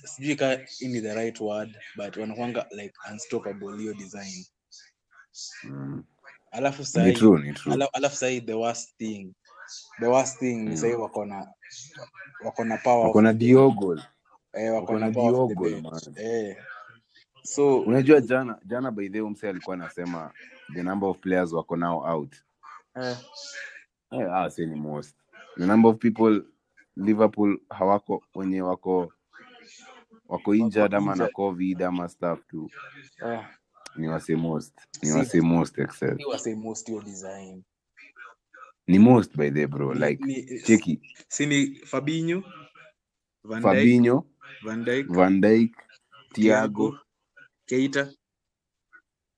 [0.04, 4.44] sijui ka ini the right word but wanakwanga like unstoppable hiyo design.
[5.64, 6.04] Mm.
[6.50, 6.84] alafu
[7.72, 9.34] ala- alafu sahii the worst thing.
[10.00, 10.76] The worst thing Mm.
[10.76, 11.48] sahii wako na
[12.44, 14.00] wako na power wako na the diogo
[14.52, 16.56] eh, wako na na power of the Diogo, eh.
[17.42, 20.32] So unajua jana jana by the way mse alikuwa anasema
[20.74, 22.36] the number of players wako now out.
[23.02, 23.16] Eh,
[24.12, 25.16] eh, ah, say ni most.
[25.56, 26.42] The number of people
[26.96, 29.12] liverpool hawako wenye wako
[30.28, 32.70] wako injured ama na covid ama stuff tu.
[33.26, 33.46] Eh,
[33.96, 36.16] ni wase most ni wase most excel.
[36.18, 37.62] Si wase most hiyo design.
[38.86, 41.00] Ni most by the bro like ni- cheki.
[41.28, 42.42] si ni Fabinho
[43.44, 44.26] Van Dijk fabinho
[44.62, 45.76] Van Dijk van dijk
[46.32, 46.98] Thiago
[47.66, 48.12] Keita.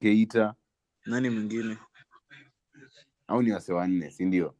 [0.00, 0.54] Keita.
[1.06, 1.78] Nani mwingine?
[3.28, 4.54] Au ni wase wanne si ndio?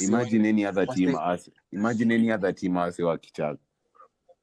[0.00, 3.58] Imagine any other team as imagine any other team wase wakichaka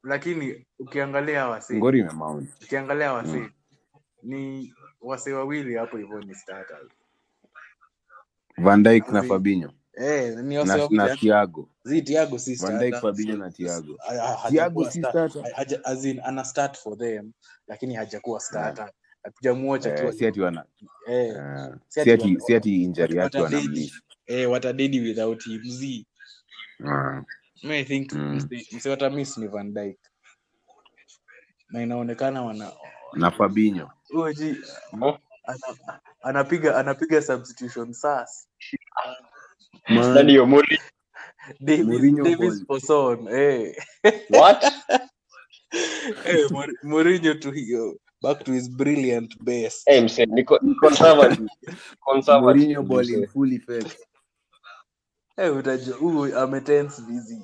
[0.03, 3.49] lakini ukiangalia wase ngori imemount ukiangalia wase Mm.
[4.23, 6.91] ni wase wawili hapo hivyo ni starters
[8.57, 9.73] van dijk na fabinho.
[9.93, 14.13] Eh ni wase na, na tiago zi Thiago si van dijk fabinho na tiago Ha-
[14.27, 15.43] ha- tiago hajakuwa si starter.
[15.55, 17.31] haja, as in, ana start for them
[17.67, 18.91] lakini hajakuwa starter.
[19.23, 20.65] Hatujamuocha eh, si ati wana
[21.07, 21.35] eh,
[21.87, 24.01] si ati injury yake wanamlisha.
[24.25, 25.61] Eh, watadedi without him.
[25.63, 26.07] Zi
[27.63, 28.35] Me, I think Mm.
[28.35, 29.99] mse mse watamiss ni Van Dijk
[31.69, 32.71] na inaonekana wana
[33.13, 33.91] na fabinho.
[35.43, 38.49] Ana, anapiga anapiga substitution sas.
[41.59, 42.63] Davis Davis
[43.31, 43.75] eh.
[44.29, 44.63] What?
[46.25, 46.47] eh
[46.83, 51.49] Mourinho to hiyo back to his brilliant base hey, mse, ni co- conservative.
[52.05, 54.06] Conservative, Mourinho ball full effect
[55.37, 57.37] eh utajua huyu ametense busy.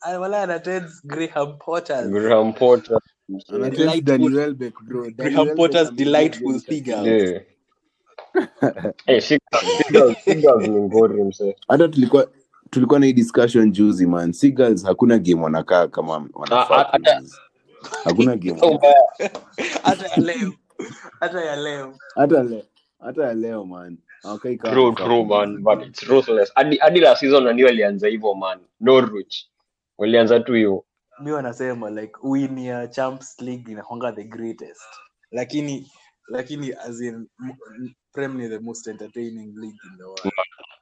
[0.00, 2.98] Ah, wala ana tense Graham Potter Graham Potter,
[3.54, 5.02] ana tense Danny Welbeck bro.
[5.02, 6.96] Danny Graham Welbeck Potter's ameingia delightful game figure.
[6.96, 7.42] Yeah.
[9.06, 9.38] Eh, Seagulls-
[9.78, 11.56] Seagulls- Seagulls ni ngori mse.
[11.68, 12.28] hata tulikuwa
[12.70, 14.32] tulikuwa na hii discussion juzi man.
[14.32, 17.36] Seagulls hakuna game wanakaa kama Ah, wanafaa ah, hata- kulose.
[18.04, 18.88] hakuna game So wanakaa.
[19.18, 19.30] mbaya.
[19.82, 20.52] hata ya leo.
[21.20, 21.94] Hata ya leo.
[22.14, 22.62] Hata leo
[23.00, 26.52] hata ya leo man hawakai True, true, man, but it's ruthless.
[26.54, 28.60] Hadi hadi la season nani walianza hivyo man.
[28.80, 29.46] Norwich.
[29.98, 30.84] Walianza tu hiyo.
[31.20, 34.82] mi wanasema like win ya champs league inakwanga the greatest
[35.30, 35.90] lakini
[36.28, 37.28] lakini as in
[38.12, 40.32] prem ni the most entertaining league in the world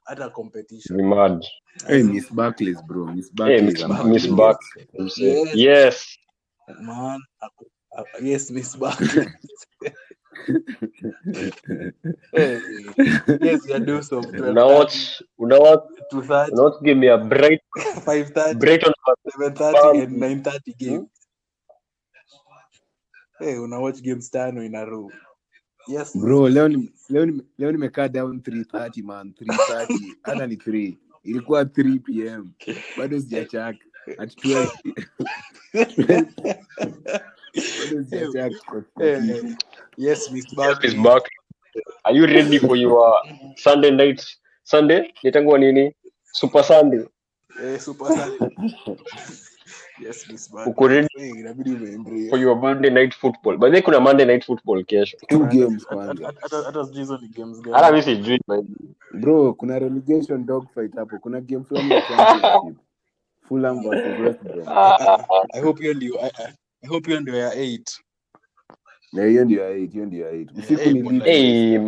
[0.05, 1.45] hata competition Ni mad.
[1.87, 3.05] Hey, Miss Barclays, bro.
[3.05, 3.85] Miss Hey, Miss,
[4.93, 6.17] Miss yes Yes.
[6.81, 9.27] man aku- aku- yes miss Barkley.
[12.31, 12.59] hey,
[13.41, 17.61] yes of Una watch, una watch, 2:30 una watch game Bright,
[18.05, 18.93] 5:30 Brighton
[19.37, 21.09] 7:30 and 9:30 games
[23.39, 25.09] hey una watch games tano in a row.
[25.87, 26.15] Yes.
[26.17, 29.33] Bro leo ni- leo ni- leo nimekaa down 330 man.
[29.33, 32.51] 330 hata ni 3 ilikuwa 3 pm
[32.97, 33.75] bado sijachak
[34.17, 34.69] at 12
[38.65, 39.55] kwa Eh, kitu.
[39.97, 41.31] yes miss Yes, Miss Barkley.
[42.03, 43.15] Are you ready for your
[43.55, 44.25] Sunday night?
[44.63, 45.13] Sunday?
[45.23, 45.95] Nitangwa nini?
[46.31, 47.05] Super Sunday.
[47.63, 48.49] Eh, super Sunday.
[50.03, 50.71] yes miss Barkley.
[50.73, 53.57] Uko ready Eh, inabidi for your Monday night football?
[53.57, 55.17] By the way, kuna Monday night football kesho.
[55.29, 58.39] two games kwanza hata- hata- hata sijui hizo ni games Hata gani mimi sijui.
[59.13, 62.77] bro kuna relegation dogfight hapo kuna game fulani ya championship
[63.47, 65.25] fulham versus west brom ah.
[65.53, 66.19] I hope hiyo ndio
[66.83, 67.99] I, hope hiyo ndio ya 8
[69.13, 71.79] na hiyo ndio ya 8 hiyo ndio ya 8 usiku Eh, ni Hey,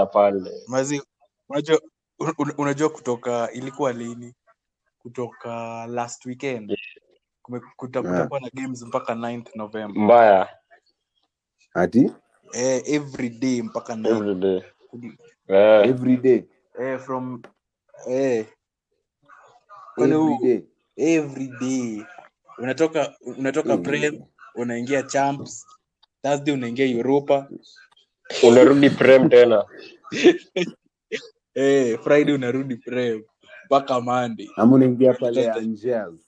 [0.00, 0.50] Ah, pale.
[0.66, 1.02] mazi
[1.48, 1.80] unajua
[2.18, 4.34] un- un- unajua kutoka ilikuwa lini?
[4.98, 6.76] Kutoka last weekend.
[7.42, 8.02] Kume- kuta- Ah.
[8.02, 10.02] kutakuwa na games mpaka 9th november.
[10.04, 10.48] Mbaya.
[11.74, 12.12] ati?
[12.52, 14.62] Eh, every day mpaka Every day.
[15.48, 15.88] Eh.
[15.88, 16.44] every day.
[16.80, 17.42] Eh, from
[18.08, 18.46] eh,
[19.98, 20.62] every day
[20.96, 22.04] every day.
[22.58, 24.22] Unatoka unatoka Eh, prem
[24.54, 25.66] unaingia champs.
[26.22, 27.48] Thursday unaingia europa.
[28.42, 29.64] Unarudi Prem tena.
[31.54, 33.22] eh, friday unarudi prem.
[33.66, 34.48] Mpaka monday.
[34.56, 36.20] Ama unaingia pale Just- Angers.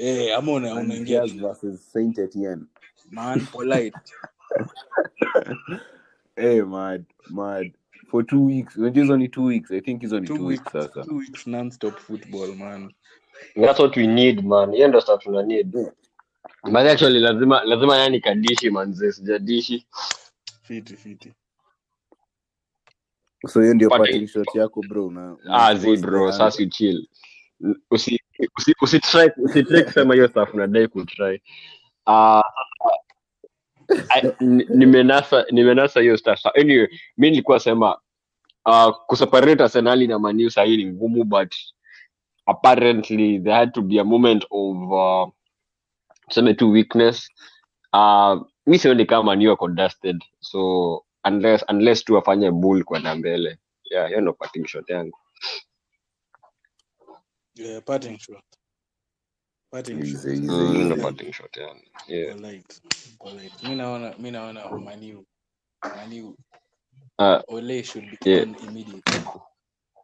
[0.00, 2.64] Eh, ama una, unaingia versus Saint Etienne.
[3.10, 3.98] Man polite.
[6.36, 7.72] Hey mad mad.
[8.10, 8.76] For two weeks.
[8.76, 9.70] Unajua hizo ni two weeks.
[9.70, 11.04] I think hizo ni two two weeks weeks sasa.
[11.04, 12.92] two weeks non-stop football man
[13.56, 14.72] That's what we need man.
[14.72, 15.72] Hiyo ndio stuff tuna need.
[16.64, 19.86] But actually lazima lazima yani kadishi manze sijadishi.
[20.62, 21.34] fiti fiti
[23.48, 27.08] so hiyo ndio Pate- parting shot yako bro una Ah, zi bro, sasa you chill.
[27.90, 28.20] Usi
[28.58, 31.42] usi usi try usi try kusema hiyo stuff unadai ku try.
[32.06, 32.42] Ah,
[34.08, 36.46] I- ni- nimenasa nimenasa hiyo stuff.
[36.46, 37.98] Anyway, mimi nilikuwa sema
[38.66, 41.54] uh, kuseparate Arsenal na Man sahii ni ngumu but
[42.48, 45.32] apparently there had to be a moment of uh,
[46.30, 47.28] tuseme tu weakness.
[47.94, 53.16] Uh, mi sioni kama Man U wako dusted so unless unless tu wafanye bull kwenda
[53.16, 53.58] mbele
[53.92, 55.18] yeah hiyo ndo parting shot yangu.
[57.56, 58.44] Yeah, parting shot.
[59.72, 60.24] Parting shot.
[60.24, 61.00] Easy, easy, Mm, easy.
[61.00, 61.86] parting shot yangu.
[62.08, 62.36] Yeah.
[62.36, 62.80] Polite
[63.20, 63.62] polite.
[63.62, 65.26] Mi naona mi naona maniu
[65.94, 66.36] maniu
[67.18, 68.46] uh, ole should be Yeah.
[68.58, 69.26] immediately.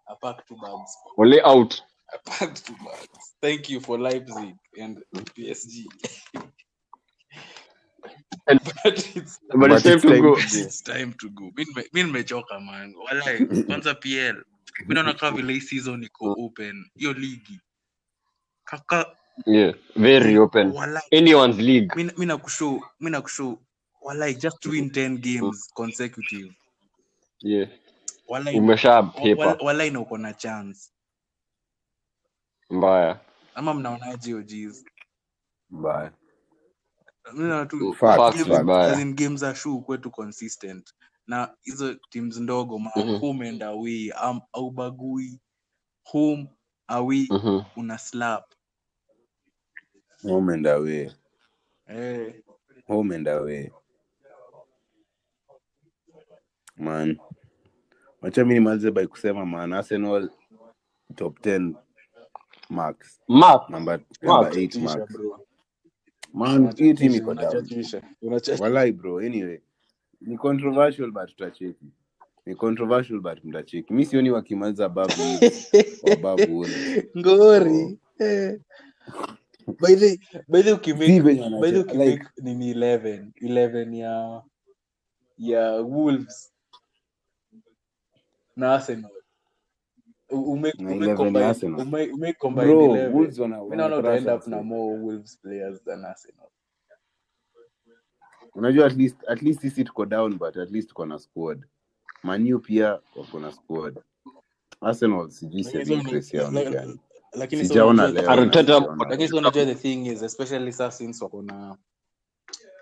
[0.08, 1.82] A pack two bags Ole out
[3.40, 4.98] thank you for leipzig and
[5.34, 5.84] psg
[8.46, 10.36] And- but it's but, But it's time it's to time to go.
[10.38, 11.50] it's time to go.
[11.56, 12.94] Mi nime- nimechoka man.
[12.94, 14.44] Walai kwanza pl
[14.86, 16.90] mi naona kama vile hii season iko open.
[16.96, 17.60] Hiyo ligi.
[18.64, 20.70] Kaka yeah very open.
[20.72, 21.02] Walai.
[21.12, 22.12] Anyone's league.
[22.18, 23.58] Mi nakushow mi nakushow
[24.02, 26.54] walai just win 10 games consecutive.
[27.40, 27.68] Yeah.
[28.28, 28.56] Walai.
[28.58, 29.56] Umesha paper.
[29.60, 30.90] walai na uko na chance
[32.74, 33.20] mbaya.
[33.54, 34.34] Ama mnaonaje
[35.70, 36.12] Mbaya.
[38.92, 40.94] as in games za shuu kwetu consistent.
[41.26, 45.40] Na hizo teams ndogo ma home and away am, aubagui
[46.04, 46.48] home
[46.90, 47.62] mm-hmm.
[47.76, 48.44] una slap.
[50.22, 51.10] Home and away
[51.86, 52.34] eh.
[52.86, 53.70] Home and away
[56.76, 57.18] man.
[58.22, 60.30] Wacha mi nimalize by kusema man arsenal
[61.16, 61.74] top 10
[62.70, 63.20] max.
[63.28, 65.10] Mark number number 8 unachachisha max.
[66.34, 67.66] man hii team iko down.
[68.58, 69.58] Walai bro anyway.
[70.20, 71.86] Ni controversial but tutacheki.
[72.46, 75.12] Ni controversial but mtacheki Mimi sioni wakimaliza babu
[76.02, 76.48] or above
[77.18, 77.98] ngori.
[79.80, 81.22] By the by the ukimake
[81.60, 84.42] by the ukimake like nini 11 11 ya
[85.38, 86.52] ya wolves.
[88.56, 89.10] Na arsenal
[98.54, 101.66] unajua at least at least sisi tuko down but at least tuko na squad.
[102.22, 104.00] Manu pia wako na squad.
[104.80, 106.22] Arsenal sijui sijaona
[107.64, 108.04] sijaona
[109.02, 110.74] unajua the thing is especially
[111.20, 111.76] wako na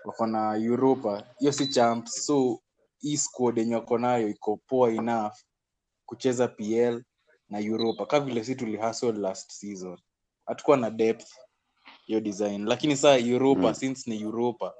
[0.05, 1.23] wako na europa.
[1.39, 2.25] Hiyo si champs.
[2.25, 2.59] So
[2.99, 5.33] hii squad yenye wako nayo iko poa enough
[6.05, 7.03] kucheza pl
[7.49, 8.55] na europa ka vile si
[9.11, 9.99] last season
[10.45, 11.27] hatukuwa na depth
[12.05, 13.73] hiyo design lakini saa europa Mm.
[13.75, 14.73] since ni europa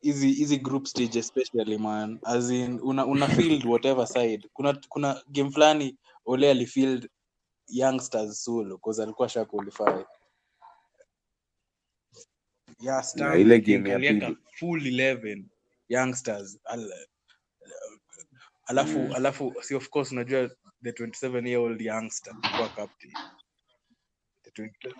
[0.00, 5.22] hizi hizi group stage especially man as in una, una field whatever side kuna kuna
[5.28, 7.08] game fulani ole alifield
[7.68, 10.04] youngsters solo cause alikuwa sha qualify
[12.80, 14.36] yeah ile game ya pili.
[14.58, 15.44] full 11
[15.88, 16.92] youngsters Al,
[18.66, 19.12] alafu Mm.
[19.14, 20.50] alafu si of course unajua
[20.82, 23.12] the 27 year old youngster kwa captain
[24.44, 24.94] the 27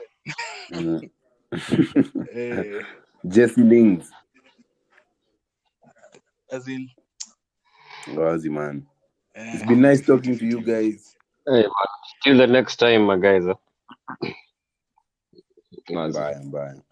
[0.70, 1.10] Mm.
[2.34, 2.86] eh,
[3.28, 4.10] Jesse Lings.
[6.52, 6.90] as in
[8.06, 8.86] Wazi man.
[9.52, 11.16] It's eh, been nice talking to you guys.
[11.46, 11.88] Hey, man.
[12.24, 13.46] Till the next time, my guys.
[13.46, 13.54] eh.
[15.90, 16.82] Mbaya mbaya.